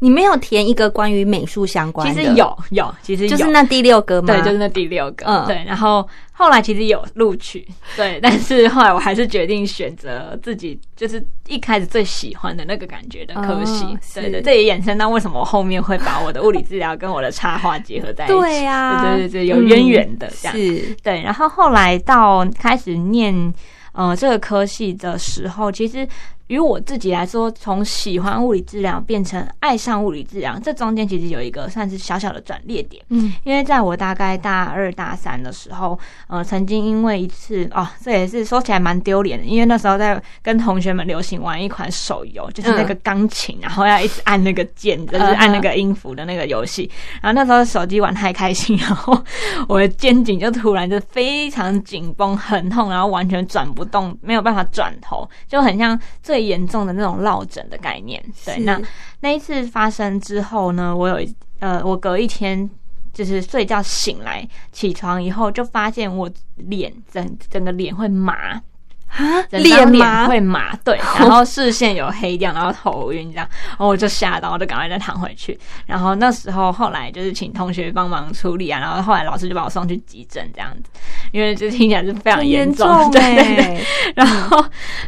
[0.01, 2.15] 你没有填一个关于美术相关的？
[2.15, 4.35] 其实有有，其实就是那第六个嘛？
[4.35, 5.25] 对，就是那第六个。
[5.25, 5.65] 嗯，对。
[5.65, 13.87] 然后后来其实有录取，对， 但是后来我还是决定选择自己就是一开始最喜欢的那个感觉的科系。
[14.15, 18.35] 对对，这也衍生到为什么我后面会把我的物理治疗跟我的插画结合在一起。
[18.35, 20.57] 对呀，对对对，有渊源的这样。
[20.57, 21.23] 是，对。
[21.23, 23.55] 然后后来到开始念
[23.93, 26.07] 呃这个科系的时候，其实。
[26.49, 33.03] 于我自己来说，从喜欢物理治疗变成爱上物理治疗，这中间其实有一个算是小小的转捩点。
[33.09, 46.91] 嗯，因为在我大概大二大三的时候，呃，曾经因为一次哦，这也是说起来蛮丢脸的，因为那时候在跟同学们流行玩一款手游，就是那个钢琴，然后要一直按那个键，就 是按那个音符的那个游戏。
[47.23, 49.19] 然后那时候手机玩太开心， 然后
[49.67, 55.99] 我的肩颈就突然就非常紧绷，很痛，然后完全转不动，没有办法转头，就很像
[56.35, 58.59] 最严重的那种落枕的概念，对。
[58.65, 58.81] 那
[59.21, 61.25] 那一次发生之后呢，我有
[61.61, 62.69] 呃，我隔一天
[63.13, 68.61] 就是睡觉醒来，起床以后就发现我脸整整个脸会麻。
[69.07, 75.57] 啊，脸脸会麻，对，然后视线有黑掉，然后头晕这样，然后我就吓到，我就赶快再躺回去。
[75.87, 80.91] 然后那时候后来就是请同学帮忙处理啊，然后后来老师就把我送去急诊这样子。
[81.35, 83.65] 因为这听起来是非常严重，重对对对。
[83.65, 83.81] 哎，
[84.15, 84.57] 然后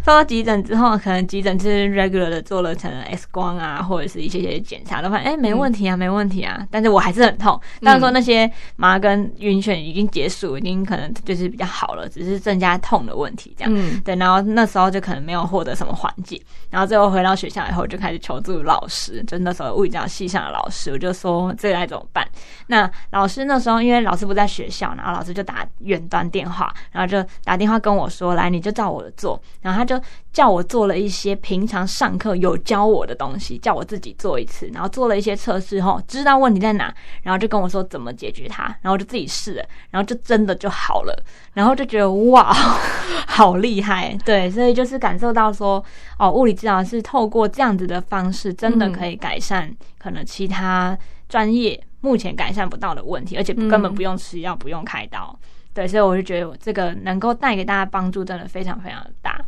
[0.03, 6.67] 送到急诊之后，可能急诊是 regular 的做了可能 X 光啊，或者是一些些检查，都发现哎没问题啊，没问题啊。
[6.69, 7.61] 但是我还是很痛。
[7.81, 13.73] 当然说那些麻跟晕眩已经结束，已经可能就是比较好了，只是增加痛的问题这样。
[13.73, 22.27] 嗯对，然后那时候就可能没有获得什么缓解，然后最后回到学校以后就开始求助老师，就那时候物理治疗系上的老师，我就说这该怎么办？
[22.67, 30.01] 那老师那时候因为老师不在学校，然后老师就打远端电话，然后就打电话跟我说，来你就照我的做，然后他就
[30.33, 41.25] 叫我做了一些平常上课有教我的东西，叫我自己做一次，然后做了一些测试后，知道问题在哪，然后就跟我说怎么解决它，然后我就自己试了，然后就真的就好了，
[41.55, 42.53] 然后就觉得哇，
[43.27, 45.83] 好厉害，对，所以就是感受到说，
[46.19, 50.97] 哦，物理治疗是透过这样子的方式，真的可以改善可能其他
[51.29, 55.37] 专业目前改善不到的问题，而且根本不用吃药，不用开刀。
[55.77, 59.39] 对，所以我就觉得我这个能够带给大家帮助，真的非常非常的大。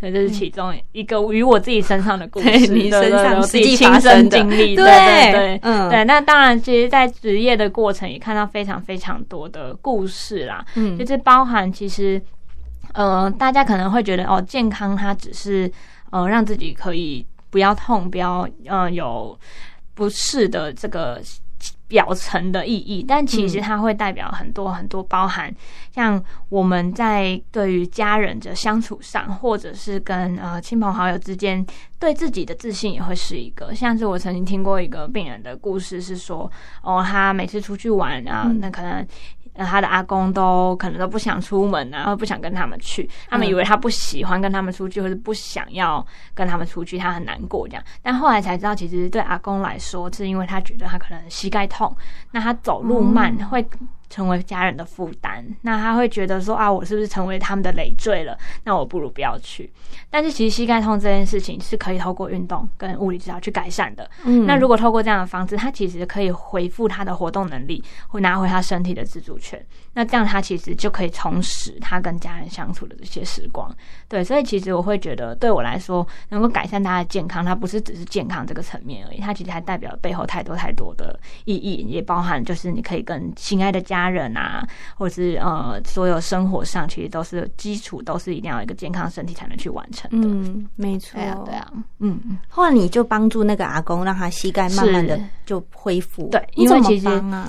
[0.00, 6.04] 对，这是其中一个与我自己身上的故 事， 对你身上自己亲身经历，对对对嗯对。
[6.04, 12.20] 那当然，其实，在职业的过程也看到非常非常多的故事啦，嗯就是包含其实，
[12.94, 15.70] 呃，大家可能会觉得哦，健康它只是
[16.10, 19.38] 呃让自己可以不要痛，不要呃有
[19.94, 21.22] 不适的这个
[21.88, 25.54] 表层的意义，但其实它会代表很多很多，包含
[25.94, 31.64] 像我们在对于家人的相处上，或者是跟呃亲朋好友之间，
[31.98, 33.74] 对自己的自信也会是一个。
[33.74, 36.50] 像是我曾经听过一个病人的故事，是说
[36.82, 39.06] 哦，他每次出去玩啊，那可能。
[39.56, 43.08] 呃，他的阿公都可能都不想出门啊，或不想跟他们去。
[43.28, 47.82] 他们以为他不喜欢跟他们出去，或者不想要跟他们出去，他很难过这样。
[48.02, 51.94] 但后来才知道，其实对阿公来说，是因为他觉得他可能膝盖痛，
[52.30, 53.66] 那他走路慢会
[54.16, 55.44] 成为家人的负担。
[55.60, 58.34] 那他会觉得说啊，我是不是成为他们的累赘了？
[58.64, 59.70] 那我不如不要去。
[60.08, 64.10] 但是其实膝盖痛这件事情是可以透过运动跟物理治疗去改善的。
[64.24, 69.62] 嗯那如果透过这样的方式，他其实可以恢复他的活动能力，会拿回他身体的自主权。
[69.96, 73.74] 那这样他其实就可以重拾他跟家人相处的这些时光。
[74.10, 84.62] 对，所以其实我会觉得，对我来说，能够改善大家的健康，它不是只是健康这个层面而已，它其实还代表背后太多太多的意义，也包含就是你可以跟心爱的家人啊，
[84.96, 90.28] 或者是呃所有生活上，其实都是基础，都是一定要有一个健康身体才能去完成的。
[90.28, 92.38] 嗯，没错对，啊，对啊，嗯。
[92.48, 96.28] 后来你就帮助那个阿公，让他膝盖慢慢的就恢复。
[96.28, 97.08] 对，因为其实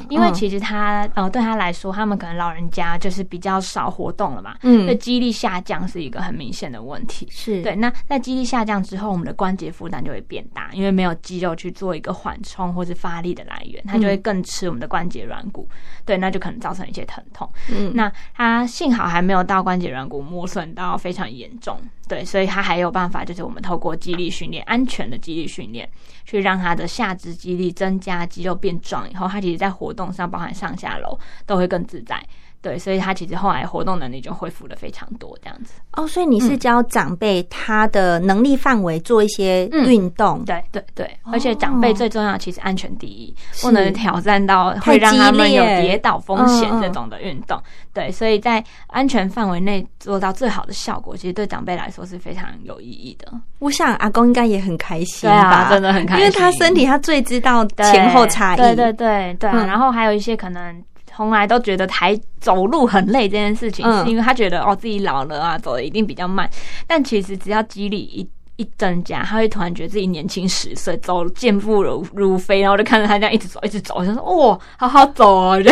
[0.09, 7.27] 因为其实他呃对他来说，他们可能老人家就是比较少活动了嘛，嗯那肌力下降是一个很明显的问题。
[7.29, 15.67] 是对，那在肌力下降之后，我们的关节负担就会变大，因为没有肌肉去做一个缓冲或是发力的来源，它就会更吃我们的关节软骨，
[16.05, 17.51] 对，那就可能造成一些疼痛。
[17.69, 25.89] 嗯那他幸好还没有到关节软骨磨损到非常严重，对，所以他还有办法，就是我们透过肌力训练，安全的肌力训练，
[26.25, 32.21] 去让他的下肢肌力增加，肌肉变壮以后，他其实在活动上，包含上下楼都会更自在。
[32.67, 35.75] 对，所以他其实后来活动能力就恢复了非常多，这样子。
[35.93, 47.57] 哦，所以你是教长辈他的能力范围做一些嗯运动，对对对，而且长辈最重要，其实安全第一，是不能挑战到太会让他们有跌倒风险这种的运动。
[47.93, 53.31] 对，所以在安全范围内做到最好的效果，其实对长辈来说是非常有意义的。
[53.59, 60.83] 我想阿公应该也很开心对啊吧，真的很开心因为他身体他最知道对前后差异，对对对对然后还有一些可能。
[61.17, 66.47] 从来都觉得抬走路很累这件事情，嗯是因为他觉得哦自己老了啊，走的一定比较慢。
[66.85, 75.71] 但其实只要肌力一一增加，他会突然觉得自己年轻十岁，走健步如如飞，然后就看着他这样一直走，一直走，我就说哇，好好走哦，就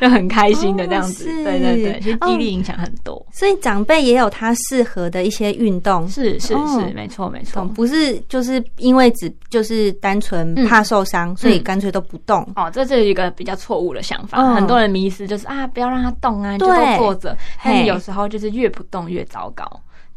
[0.00, 1.28] 就很开心的这样子。
[1.28, 3.24] 哦对对对，其实哦肌力影响很多。
[3.32, 7.64] 所以长辈也有他适合的一些运动，是是哦是，没错没错。
[7.64, 12.46] 不是就是因为只就是单纯怕受伤，所以干脆都不动。
[12.56, 14.38] 哦，这是一个比较错误的想法。
[14.38, 17.36] 嗯很多人迷失就是啊，不要让他动啊，你就都坐着。
[17.64, 19.64] 但有时候就是越不动越糟糕。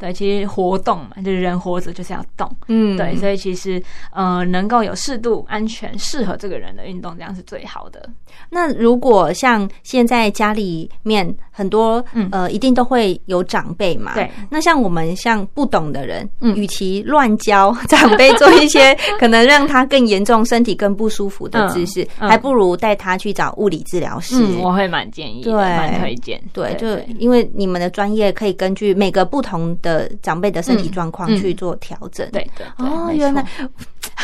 [0.04, 2.50] 对，其实活动嘛，就是人活着就是要动。
[2.68, 8.10] 嗯对，所以其实呃，能够有适度、安全、适合这个人的运动，这样是最好的。
[8.50, 14.14] 那如果像现在家里面很多、嗯呃，一定都会有长辈嘛。
[14.16, 14.30] 对。
[14.50, 24.36] 那像我们像不懂的人，嗯与其乱教 长辈做一些 可能让他更严重、身体更不舒服的姿势，嗯嗯还不如带他去找物理治疗师。
[24.38, 26.42] 嗯，我会蛮建议，对蛮推荐。
[26.52, 32.28] 对，就因为你们的专业可以根据每个不同的长辈的身体状况去做调整。
[32.32, 33.46] 对对对哦，原来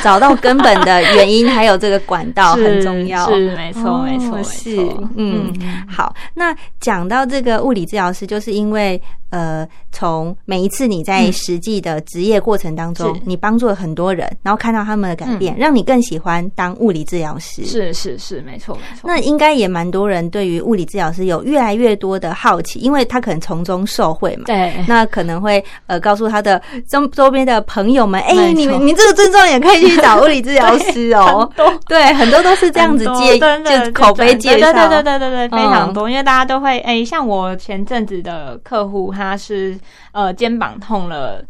[0.04, 3.26] 找到根本的原因，还有这个管道很重要。
[3.32, 4.78] 是没错，没错，是
[5.16, 5.54] 嗯，
[5.88, 6.16] 好。
[6.34, 9.02] 那讲到这个物理治疗师，就是因为。
[9.30, 17.64] 呃，从每一次你在实际的职业过程当中，你帮助了很多人，然后看到他们的改变，让你更喜欢当物理治疗师。
[17.64, 19.02] 是是是，没错没错。
[19.04, 24.46] 那应该也蛮多人对于物理治疗师有越来越多的好奇，因为他可能从中受惠嘛。
[24.48, 24.74] 对。
[24.88, 31.48] 那可能会呃告诉他的周周边的朋友们，哎，你们你这个症状也可以去找物理治疗师哦。
[31.88, 36.10] 对，很多都是这样子介就口碑介绍，对对对对对，非常多。
[36.10, 39.14] 因为大家都会哎，像我前阵子的客户。
[39.20, 39.78] 他是
[40.14, 41.44] 呃肩膀痛了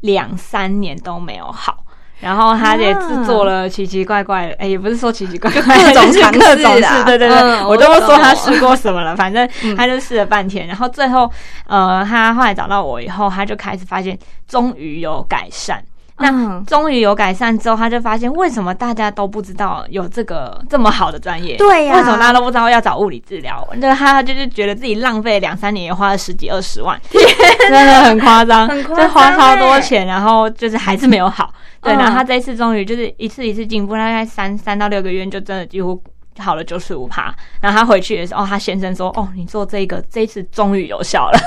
[0.00, 1.82] 两三年都没有好，
[2.20, 6.40] 然后他也制作了奇奇怪怪的，哎，也不是说奇奇怪怪，各种 尝试，
[7.04, 11.30] 对对对，我都不说他试过什么了， 反正他就试了半天，然后最后
[11.66, 15.82] 呃，他后来找到我以后，他就开始发现终于有改善。
[16.18, 21.56] 那终于有改善之后，他就发现为什么大家都不知道有这个这么好的专业？
[21.56, 23.66] 对呀，为什么大家都不知道要找物理治疗？
[23.82, 31.52] 就他就是觉得自己浪费两三年，也花了十几二十万，真的很夸张， 就花超多钱，然后就是还是没有好。
[31.80, 36.00] 对，然后他这一次终于就是一次一次进步，大概三三到六个月就真的几乎。
[36.36, 41.38] 好了九十五趴，然后他回去的时候，他先生说：“哦，你做这个这一次终于有效了。”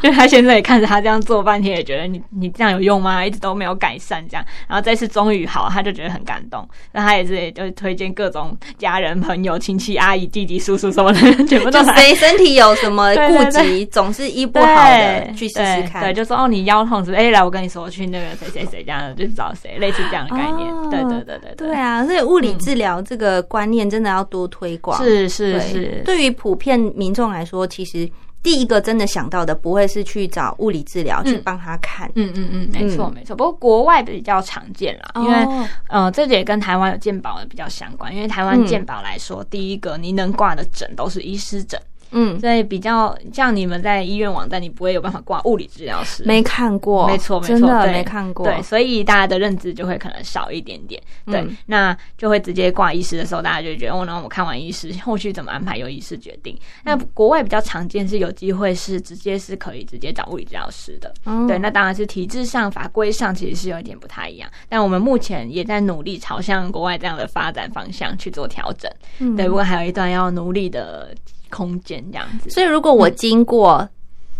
[0.00, 3.24] 就他先生也看着他这样做半天，也觉得你你这样有用吗？
[3.24, 6.68] 一直都没有改善这样，然后这次终于好，他就觉得很感动。
[6.90, 16.02] 那他也是就推荐各种家人、朋友、亲戚、阿姨、弟弟、叔叔什么的，全部都谁身体有什么 顾忌，总是医不好的去试试看。
[16.02, 17.12] 对，就说哦，你腰痛是？
[17.12, 20.68] 哎，来我跟你说，去那个谁谁谁这样，就找谁，类似这样的概念。
[20.90, 21.68] 对对对对对。
[21.68, 24.22] 对啊，所以物理治疗这个观念真的要。
[24.32, 28.08] 多推广是是是，对于普遍民众来说，其实
[28.42, 33.36] 第一个真的想到的不会是去找物理治疗去帮他看，嗯嗯嗯，没错没错。
[33.36, 38.14] 不过国外比较常见啦，因为呃，这也跟台湾有健保的比较相关。
[38.14, 41.80] 因为台湾健保来说，第一个你能挂的诊都是医师诊。
[42.12, 56.56] 嗯，所以比较像你们在医院网站，你不会有办法挂物理治疗师，没看过，没错，没错，没看过，对，所以大家的认知就会可能少一点点，对，那就会直接挂医师的时候，大家就觉得，哦，那我看完医师，后续怎么安排由医师决定。
[56.84, 61.12] 那国外比较常见是有机会是直接是可以直接找物理治疗师的，
[61.48, 69.34] 对，那当然是体制上、法规上其实是有一点不太一样，但我们目前也在努力朝向国外这样的发展方向去做调整，嗯。
[69.34, 71.14] 对，不过还有一段要努力的。
[71.52, 73.88] 空间这样子，所以如果我经过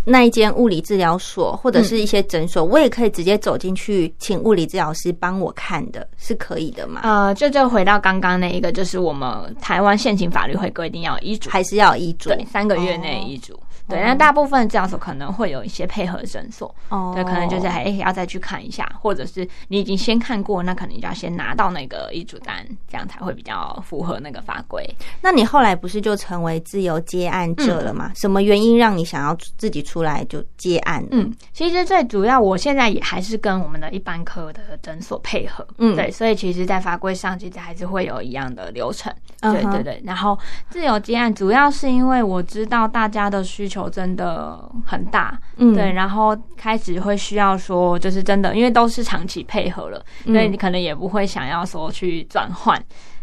[0.04, 7.02] 那一间物理治疗所或者是一些诊所，我也可以直接走进去，请物理治疗师帮我看的，是可以的吗？
[7.04, 12.30] 呃，就就回到刚刚那一个，就是我们台湾现行法律会规定要医嘱，还是要医嘱？
[12.30, 13.56] 对，三个月内医嘱。
[13.93, 24.82] 对，那大部分治疗所可能会有一些配合诊所，哦对，可能就是还要再去看一下，或者是你已经先看过，那可能就要先拿到那个医嘱单，这样才会比较符合那个法规。
[25.20, 28.11] 那你后来不是就成为自由接案者了吗？
[28.14, 31.05] 什么原因让你想要自己出来就接案？
[31.11, 40.03] 嗯，其实最主要，我现在也还是跟我们的一般科的诊所配合，嗯，对，所以其实，在法规上其实还是会有一样的流程，对对对。
[40.05, 40.38] 然后
[40.70, 52.83] 自由接案主要是因为我知道大家的需求真的很大，嗯，对，然后开始会需要说，就是真的，因为都是长期配合了，所以你可能也不会想要说去转换。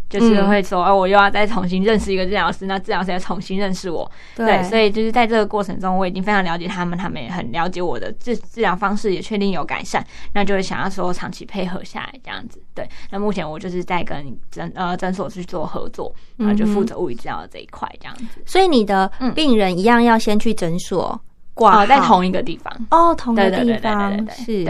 [0.10, 10.03] 就是会说，哦，我又要再重新认识一个治疗师，那治疗师要重新认识我，对，所以就是在这个过程中，我已经非常了解他们，他们也很了解我的治治疗方式，也确定有改善，
[10.34, 12.89] 那就会想要说长期配合下来这样子，对。
[13.12, 18.41] 那目前我就是在跟诊呃诊所去做合作，然后就负责物理治疗这一块这样子。
[18.45, 21.20] 所以你的病人一样要先去诊所
[21.53, 22.74] 挂，在同一个地方。
[22.89, 24.66] 哦，同一个地方是。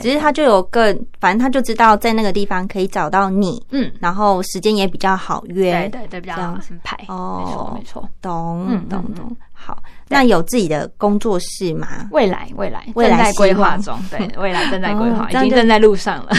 [0.00, 9.36] 只是他就有个，反正他就知道在那个地方可以找到你，嗯，然后时间也比较好约，对对对，比较好排哦，没错没错，懂懂懂。
[9.52, 9.76] 好，
[10.08, 12.08] 那有自己的工作室吗？
[12.12, 16.30] 未来未来正在规划中，对， 未来正在规划，已经正在路上了。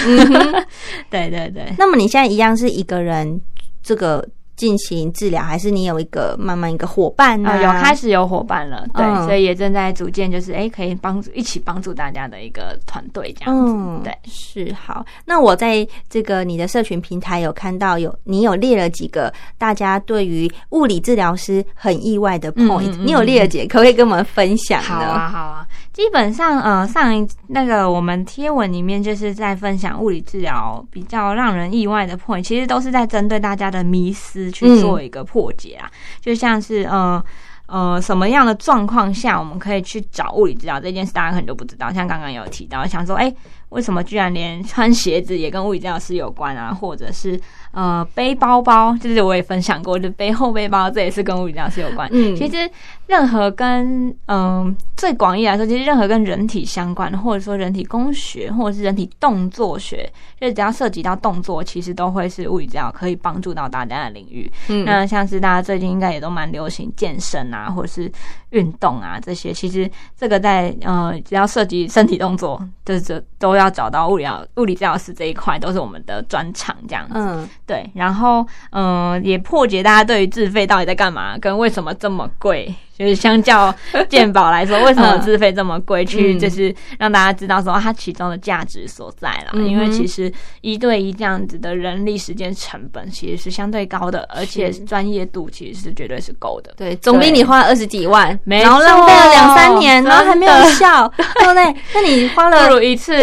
[1.10, 1.74] 对对对。
[1.78, 3.40] 那么你现在一样是一个人
[3.84, 4.26] 这个。
[4.60, 7.64] 进行治疗，还是你有一个慢慢一个伙伴呢？
[7.64, 14.04] 有开始有伙伴了，对，所以也正在组建，就是哎，可以帮助一起帮助大家的一个团队这样子。
[14.04, 15.06] 对，是好。
[15.24, 24.90] 那我在这个你的社群平台有看到有你有列了几个大家对于物理治疗师很意外的 point，你有列了几，可不可以跟我们分享呢？
[24.90, 25.66] 好啊，好啊。
[25.94, 35.90] 基本上，呃，上一那个我们贴文里面就是在分享物理治疗比较让人意外的 point，其实都是在针对大家的迷思去做一个破解啊。
[36.22, 37.24] 就像是，呃
[37.68, 41.94] 呃，什么样的状况下我们可以去找物理治疗这件事，大家可能都不知道。
[41.94, 43.32] 像刚刚有提到，想说，哎，
[43.70, 46.74] 为什么居然连穿鞋子也跟物理治疗师有关啊？
[46.74, 47.40] 或者是
[47.72, 52.10] 呃，背包包，就是我也分享过，就背后背包，这也是跟物理治疗师有关。
[52.12, 52.68] 嗯，其实
[53.10, 60.08] 任何跟嗯最广义来说，其实任何跟人体相关的，或者说人体工学，或者是人体动作学，
[60.40, 64.52] 就只要涉及到动作，其实都会是物理治疗可以帮助到大家的领域。
[64.68, 67.60] 嗯，那像是大家最近应该也都蛮流行健身啊。
[67.60, 68.10] 啊，或者是
[68.52, 77.16] 运动啊，这些其实这个在呃，只要涉及身体动作，就是都要找到物理疗物理治疗师这一块，都是我们的专长这样子。
[77.16, 77.90] 嗯，对。
[77.96, 82.74] 然后嗯，也破解大家对于自费到底在干嘛，跟为什么这么贵。
[83.00, 83.74] 就是相较
[84.10, 86.04] 鉴宝来说，为什么自费这么贵？
[86.04, 89.62] 去就是让大家知道说它其中的价值所在了。
[89.62, 96.74] 因为其实一对一这样子的人力时间成本其实是相对高的，而且专业度其实是绝对是够的。
[96.76, 101.76] 对，总比你花二十几万，然后浪费了两三年，然后还没有效， 对不对？
[101.94, 103.16] 那你花了不如一次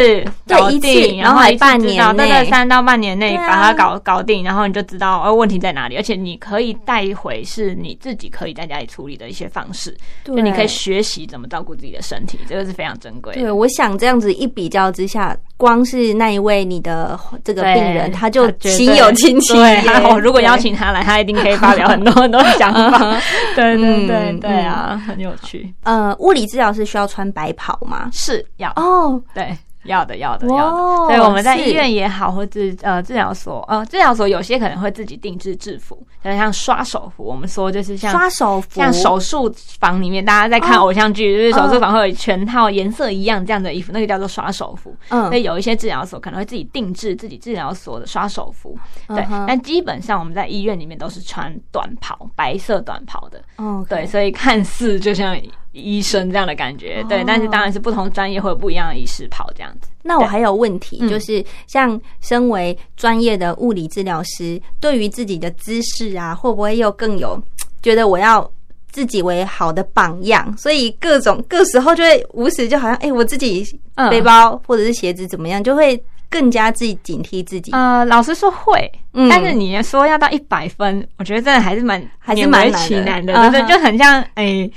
[0.47, 9.66] 对一次，然后还半年内，在三到半年内把它搞搞定，然后你就知道哦问题在哪里，而且你可以带回是你自己可以在家里处理的一些方。
[9.67, 13.35] 方式，就你可以学习怎么照顾自己的身体，这个是非常珍贵。
[13.35, 19.55] 对，我想这样子一比较之下，光是那一位你的这个病人，他就心有戚戚。
[19.55, 23.21] 对， 如果邀请他来，他一定可以发表很多很多 想法。
[23.55, 25.75] 对对对对啊，很有趣。
[25.83, 28.09] 呃，物理治疗是需要穿白袍吗？
[28.13, 29.57] 是要哦，对。
[29.87, 30.77] 要的，要的，要的。
[31.07, 37.25] 所以我们在医院也好，或者呃治疗所，呃治疗所有些可能会自己定制制服，像像刷手服。
[37.25, 44.95] 我们说就是像刷手服，像手术房里面大家在看偶像剧，就是手术房会有全套颜色一样这样的衣服，那个叫做刷手服。
[45.09, 48.77] 嗯，所以有一些治疗所可能会自己定制自己治疗所的刷手服。
[49.09, 53.41] 对，但基本上我们在医院里面都是穿短袍，白色短袍的。
[53.57, 55.37] 哦，对，所以看似就像。
[55.77, 59.91] 医生这样的感觉，对，但是当然是不同专业会有不一样的医师跑这样子。
[60.03, 67.41] 那我还有问题，就是像身为专业的物理治疗师，对于自己的姿势啊，会不会又更有
[67.83, 68.51] 觉得我要
[68.91, 70.57] 自己为好的榜样？
[70.57, 73.63] 所以各种各时候就会无时就好像，哎，我自己
[74.11, 77.73] 背包或者是鞋子怎么样，就会更加自己警惕自己。
[77.73, 82.71] 呃，老实说会，但是你说要到一百分，我觉得真的还是蛮还是蛮
[83.05, 84.71] 难的，对对，就很像哎。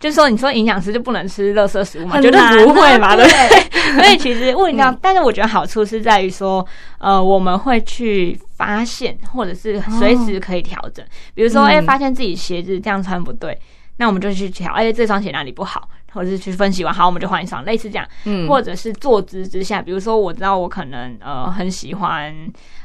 [0.00, 2.20] 就是说，你说营养师就不能吃垃圾食物嘛？
[2.22, 3.92] 绝对不会嘛，对不对？
[4.02, 6.66] 所以其实物理疗，但是我觉得好处是在于说，
[6.98, 11.04] 呃，我们会去发现，或者是随时可以调整。
[11.34, 13.58] 比如说，哎，发现自己鞋子这样穿不对，
[13.98, 18.06] 那我们就去调，哎，这双鞋哪里不好，或者是去分析完，好，我们就换一双，类似这样。
[18.24, 22.34] 嗯，或者是坐姿之下，比如说，我知道我可能呃很喜欢。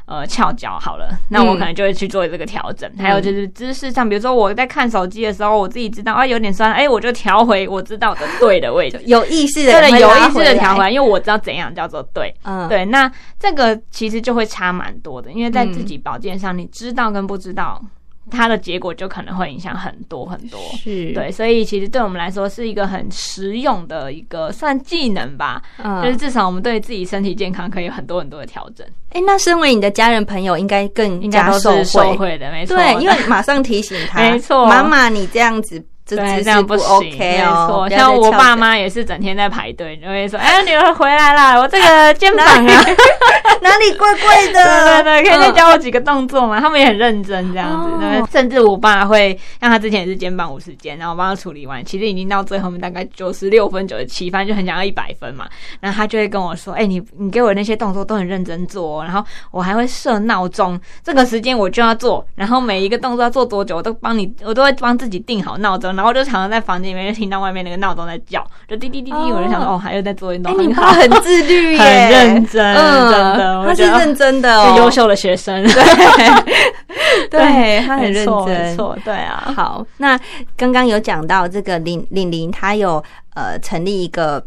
[0.08, 2.88] 呃，翘脚好了，那我可能就会去做这个调整。
[2.96, 12.32] 还有就是姿势上，比如说我在看手机的时候，我自己知道啊有点酸，哎，我就调回我知道的对的位置，有意识的，对，有意识的调回来，因为我知道怎样叫做对。
[12.44, 17.82] 嗯，对，那这个其实就会差蛮多的，因为在自己保健上，你知道跟不知道。
[18.32, 21.14] 它的结果就可能会影响很多很多，是。
[21.14, 28.86] 对，所以其实对我们来说是一个很实用的一个算技能吧，嗯，就是至少我们对自己身体健康可以有很多很多的调整。
[29.12, 31.72] 哎，那身为你的家人朋友，应该更加受
[32.16, 35.84] 惠的，没错，对，因为马上提醒他， 没错，妈妈你这样子。
[36.08, 42.86] 对，这样不 OK 没错，像我爸妈也是整天在排队，就会说：“哎，女儿回来啦，我这个肩膀啊，
[43.62, 45.04] 哪里怪怪的？
[45.04, 55.48] 对对对，可以再教我几个动作嘛？”他们也很认真这样子，对，甚至我爸会像他之前也是肩膀五十肩，然后帮他处理完，其实已经到最后面大概九十六分、九十七分，就很想要一百分嘛。
[55.80, 72.76] 然后他就会跟我说：“哎，你你给我那些动作都很认真做，然后我还会设闹钟，这个时间我就要做，然后每一个动作要做多久，我都帮你，我都会帮自己定好闹钟。”然后就常常在房间里面就听到外面那个闹钟在叫，就滴滴滴滴，我就想说哦，还有在做运动，你爸很 自律耶，很认真，真
[73.38, 79.54] 的，他是认真的，优秀的学生，对， 对他很认真，错，对啊。
[79.56, 80.20] 好，那
[80.58, 84.44] 刚刚有讲到这个林林林，他有呃成立一个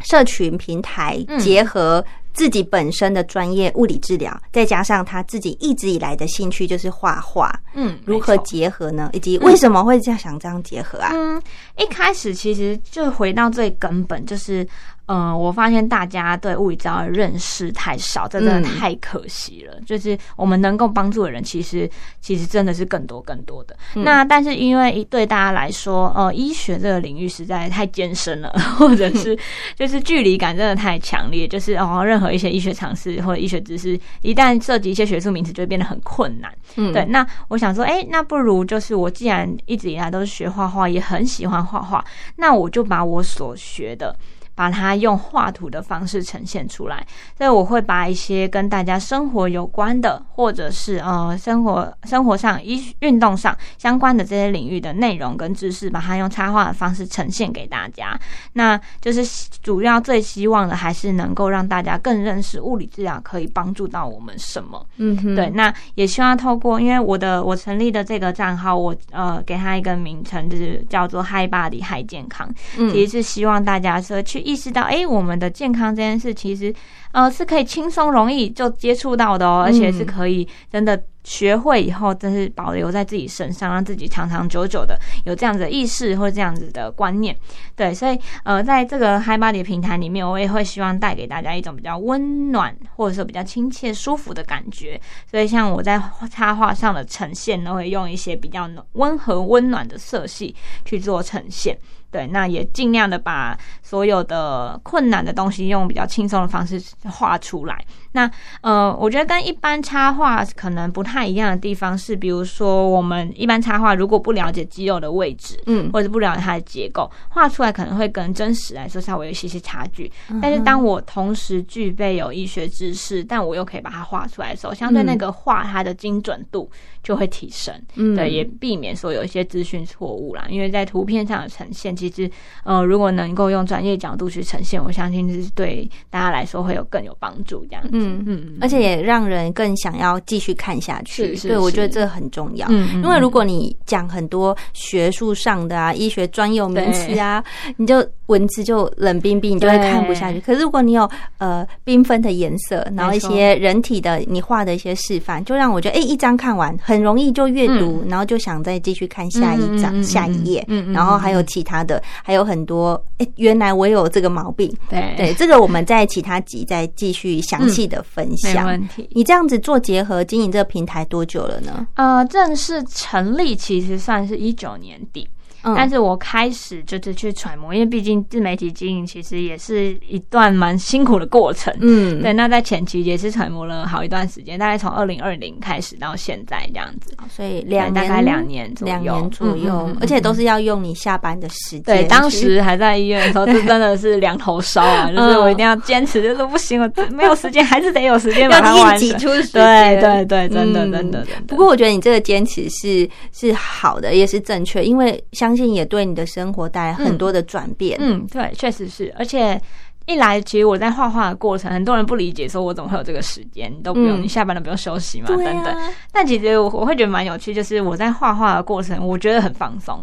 [0.00, 2.04] 社群平台，结合。
[2.32, 9.10] 自己本身的专业物理治疗，再加上他自己一直以来的兴趣就是画画，嗯，如何结合呢？
[9.12, 11.10] 以及为什么会这样想这样结合啊？
[11.14, 11.42] 嗯，
[11.78, 14.66] 一开始其实就回到最根本，就是。
[15.12, 19.74] 嗯，我发现大家对物理治疗的认识太少，这真的太可惜了。
[19.84, 21.90] 就是我们能够帮助的人，其实
[22.20, 23.76] 其实真的是更多更多的。
[23.94, 29.36] 那但是因为对大家来说，呃，医学这个领域实在太艰深了， 或者是
[29.74, 36.52] 就是距离感真的太强烈，就是哦，任何一些医学常识或者医学知识，一旦涉及一些学术名词，就会变得很困难。
[36.76, 37.04] 嗯，对。
[37.06, 42.04] 那我想说，哎，那不如就是我既然一直以来都是学画画，也很喜欢画画，
[42.36, 44.14] 那我就把我所学的。
[44.54, 47.06] 把它用画图的方式呈现出来，
[47.38, 58.18] 所以我会把一些跟大家生活有关的，或者是呃生活生活上、一运动上相关的这些领域的内容跟知识，把它用插画的方式呈现给大家。
[58.52, 64.84] 那就是主要最希望的，还是能够让大家更认识物理治疗可以帮助到我们什么。
[64.96, 65.48] 嗯，对。
[65.50, 74.39] 那也希望透过，因为我的我成立的这个账号，我呃给他一个名称，就是叫做 Hi Body Hi 健康，其实是希望大家说去。
[74.40, 76.74] 意识到，哎，我们的健康这件事，其实，
[77.12, 81.02] 呃，是可以轻松容易就接触到的哦，而且是可以真的。
[81.22, 87.36] 学会以后，真是保留在自己身上，让自己长长久久的有这样子的意识或这样子的观念。
[87.76, 94.98] 对，所以呃，在这个 Hi Body 平台里面，我也会希望带给大家一种比较温暖，或者说比较亲切、舒服的感觉。
[95.30, 101.78] 所以，像我在插画上的呈现，都会用一些比较温和、温暖的色系去做呈现。
[102.10, 107.84] 对，那也尽量的把所有的困难的东西用比较轻松的方式画出来。
[108.12, 108.28] 那
[108.62, 120.10] 呃，我觉得跟一般插画可能不太一样的地方是，比如说我们一般插画如果不了解肌肉的位置，嗯，或者不了解它的结构，画出来可能会跟真实来说稍微有一些些差距。
[120.42, 126.68] 但是当我同时具备有医学知识，但我又可以把它画出来的时候，相对那个画它的精准度
[127.04, 130.46] 就会提升，嗯，对，也避免说有一些资讯错误啦。
[130.48, 132.30] 因为在图片上的呈现，其实
[132.64, 137.82] 呃，如果能够用专业角度去呈现，我相信是对大家来说会有更有帮助这样。
[137.92, 141.36] 嗯嗯，而且也让人更想要继续看下去。
[141.36, 142.66] 对，我觉得这很重要。
[142.70, 147.42] 嗯，因为如果你讲很多学术上的啊、医学专有名词啊，
[147.76, 150.40] 你就文字就冷冰冰，你就会看不下去。
[150.40, 160.64] 可是如果你有呃缤纷的颜色，然后一些人体的你画的一些示范，就让我觉得哎，一张看完很容易就阅读，然后就想再继续看下一张、下一页。
[160.68, 161.89] 嗯，然后还有其他的，
[162.22, 164.72] 还有很多哎，原来我有这个毛病。
[164.88, 167.80] 对对，这个我们在其他集再继续详细。
[167.90, 169.08] 的分享，没问题。
[169.12, 171.86] 你这样子做结合经营这个平台多久了呢？
[171.94, 175.26] 呃，正式成立其实算是一九年底。
[175.62, 181.74] 但是我开始就是去揣摩，因为毕竟自媒体经营其实也是一段蛮辛苦的过程。
[181.80, 182.32] 嗯，对。
[182.32, 187.14] 那在前期也是揣摩了好一段时间，大概从二零二零开始到现在这样子。
[187.28, 191.82] 所以两大概两年左右，两年左右，而且都是要用你下班的时间。
[191.82, 195.10] 对，当时还在医院的时候，是真的是两头烧啊！
[195.12, 199.18] 就是我一定要坚持，就是不行，我没有时间，还是得有时间把它完成。
[199.52, 201.26] 对对对，真的真的。
[201.46, 205.49] 不过我觉得你这个坚持是是好的，也是正确，因为像。
[205.50, 207.98] 相信也对你的生活带来很多的转变。
[208.00, 209.12] 嗯，对，确实是。
[209.18, 209.60] 而且
[210.06, 213.68] 一来，其实我在画画的过程，很多人不理解，说我怎么会有这个时间？
[213.68, 215.26] 你都不用，你下班都不用休息嘛？
[215.26, 215.76] 等等。
[216.12, 220.00] 但其实我我会觉得蛮有趣，就是我在画画的过程，我觉得很放松。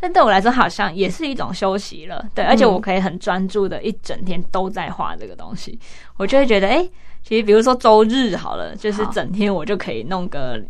[0.00, 2.22] 但对我来说，好像也是一种休息了。
[2.34, 5.78] 对，而且我可以很专注的一整天都在画这个东西，
[6.18, 6.86] 我就会觉得，哎。
[7.22, 10.60] 其实，比如说周日好了，就是整天我就可以弄个，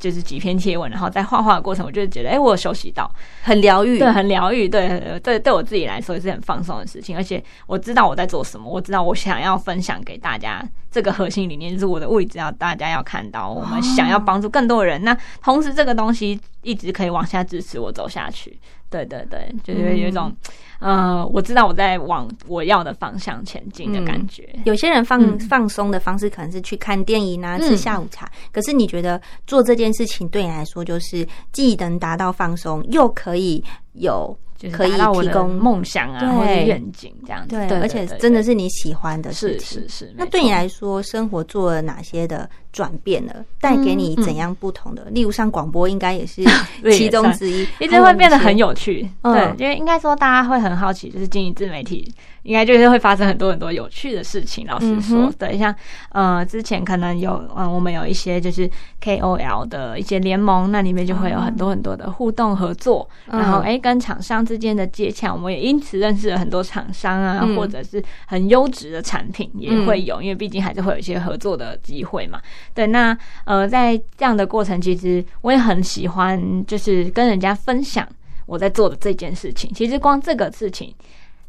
[0.00, 3.08] 就是几篇贴文，然后在画画的过程，我就觉得，哎，我有休息到，
[3.42, 7.16] 很疗愈，对，很疗愈，对，对，对我自己来说也是很放松的事情。
[7.16, 15.04] 而且我知道我在做什么，我知道我想要分享给大家这个核心理念，就是我的位置要大家要看到，我们想要帮助更多人。
[15.04, 18.58] 那同时，这个东西一直可以往下支持我走下去。
[18.90, 20.34] 对对对，就是有一种。
[20.80, 24.48] 呃，我知道我在往我要的方向前进的感觉。
[24.64, 28.30] 有些人放放松的方式可能是去看电影啊，吃下午茶。
[28.52, 33.60] 可是你觉得做这件事情对你来说，就是既能达到放松，又可以
[33.98, 34.36] 有。
[34.72, 39.80] 可以提供梦想啊，或者愿景这样子，对，而且真的是你喜欢的事情。
[39.82, 40.14] 是是是。
[40.16, 43.32] 那对你来说，生活做了哪些的转变呢？
[43.60, 45.04] 带给你怎样不同的？
[45.10, 46.42] 例如上广播，应该也是
[46.90, 49.08] 其中之一，一直会变得很有趣。
[49.22, 52.12] 对，因为应该说大家会很好奇，就是经营自媒体。
[52.48, 54.66] 应该就是会发生很多很多有趣的事情。
[54.66, 55.74] 老实说，对，像
[56.12, 58.68] 呃之前可能有嗯我们有一些就是
[59.02, 72.40] KOL 的一些联盟，那里面就会有很多很多的互动合作，然后哎跟厂商之间的接洽，我们也因此认识了很多厂商啊，或者是很优质的产品也会有，因为毕竟还是会有一些合作的机会嘛。
[72.72, 78.08] 对，那呃在这样的过程，其实我也很喜欢，就是跟人家分享
[78.46, 79.70] 我在做的这件事情。
[79.74, 80.94] 其实光这个事情。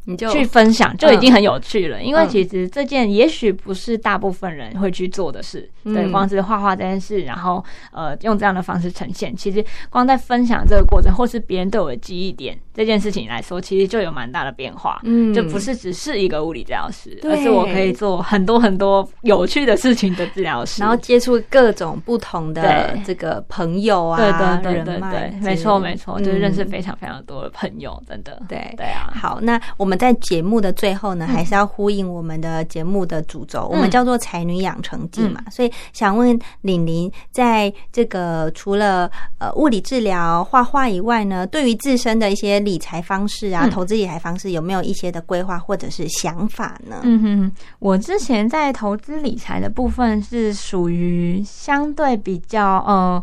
[0.09, 2.01] 你就去分享，就已经很有趣了。
[2.01, 2.29] 因为嗯。
[2.29, 5.93] 其实这件也许不是大部分人会去做的事，嗯。
[5.93, 14.99] 对，光是画画这件事，然后呃用这样的方式呈现，其实光在分享这个过程，或是别人对我的记忆点这件事情来说，其实就有蛮大的变化。
[15.03, 15.31] 嗯。
[15.31, 20.81] 就不是只是一个物理治疗师，而是我可以做很多很多有趣的事情的治疗师。
[20.81, 26.69] 然后接触各种不同的这个朋友啊，对对对对对，没错没错，就是认识嗯。
[26.69, 28.41] 非常非常多的朋友，真的。
[28.47, 28.73] 对。
[28.77, 47.01] 对啊，好，那我们在节目的最后呢，还是要呼应我们的节目的主轴，我们叫做“才女养成记”嘛，所以想问玲玲，在这个除了呃物理治疗、画画以外呢，对于自身的一些理财方式啊、嗯投资理财方式，有没有一些的规划或者是想法呢？
[47.03, 53.21] 嗯哼哼，我之前在投资理财的部分是属于相对比较呃。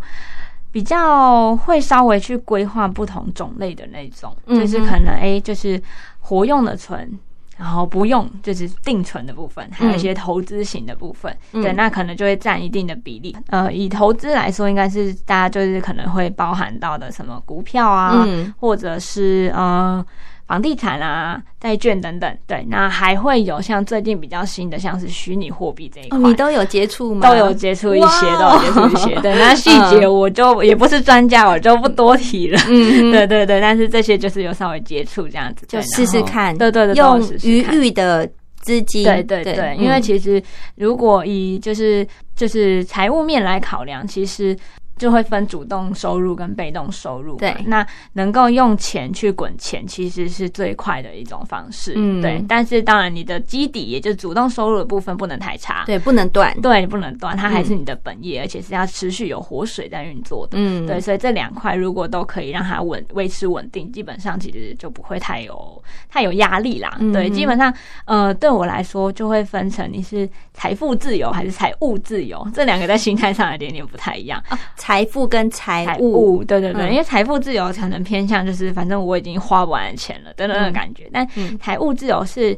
[0.76, 5.82] 比较会稍微去规划不同种类的那种，嗯就是可能诶，就是
[6.20, 7.18] 活用的存，
[7.56, 11.62] 然后不用就是定存的部分，还有一些投资型的部分，嗯。
[11.62, 13.34] 对，那可能就会占一定的比例。
[13.48, 18.52] 呃，以投资来说，应该是大家就是可能会包含到的什么股票啊，嗯。
[18.60, 20.04] 或者是呃
[20.46, 22.38] 房地产啊、债券等等。
[22.46, 26.18] 对，那还会有像最近比较新的，像是虚拟货币这一哦，块。
[26.20, 27.28] 你都有接触吗？
[27.28, 29.20] 都有接触一些，都有接触一些。
[29.20, 32.60] 对， 那细节我就也不是专家，我就不多提了。
[32.68, 38.28] 嗯，对对对，但是这些就是有稍微接触这样子，就对试试看，对对对，用余裕的
[38.60, 40.42] 资金，对对对，嗯因为其实
[40.76, 44.56] 如果以就是就是财务面来考量，其实
[44.96, 47.38] 就会分主动收入跟被动收入嘛。
[47.38, 51.92] 对那能够用钱去滚钱，其实是最快的一种方式。
[51.96, 52.44] 嗯对。
[52.48, 55.84] 但是当然，你的基底也就是主动收入的部分不能太差。
[55.86, 60.56] 对不能断，对，你不能断，它还是你的本业，而且是要持续有活水在运作的。
[60.58, 66.96] 嗯，对，所以这两块如果都可以让它稳维持稳定，基本上其实就不会太有太有压力啦。
[67.00, 67.72] 嗯对，基本上
[68.04, 74.42] 呃对我来说就会分成你是财富自由还是财务自由，这两个在心态上有点点不太一样。
[74.48, 76.92] 啊财富跟财财务，务，对对对，嗯。
[76.92, 81.58] 因为财富自由可能偏向就是反正我已经花不完的钱了的那种感觉，但嗯。
[81.58, 82.56] 财务自由是。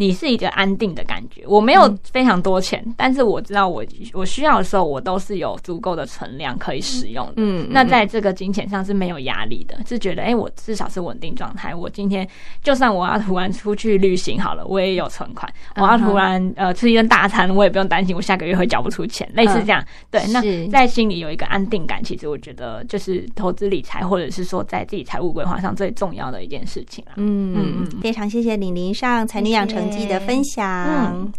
[0.00, 7.32] 你是一个安定的感觉，我没有非常多钱，但是我知道我我需要的时候，我都是有足够的存量可以使用的。
[7.38, 11.74] 嗯，那在这个金钱上是没有压力的，是觉得哎、诶我至少是稳定状态。
[11.74, 12.26] 我今天
[12.62, 15.52] 就算我要突然出去旅行好了，我也有存款。
[15.74, 19.84] 我要突然呃吃一顿大餐，我也不用担心我下个月会缴不出钱，类似这样。
[20.12, 27.14] 对，那在心里有一个安定感，其实我觉得就是投资理财，或者是说在自己财务规划上最重要的一件事情啦。
[27.16, 31.32] 嗯嗯嗯，非常谢谢李玲上《才女养成记》得分享。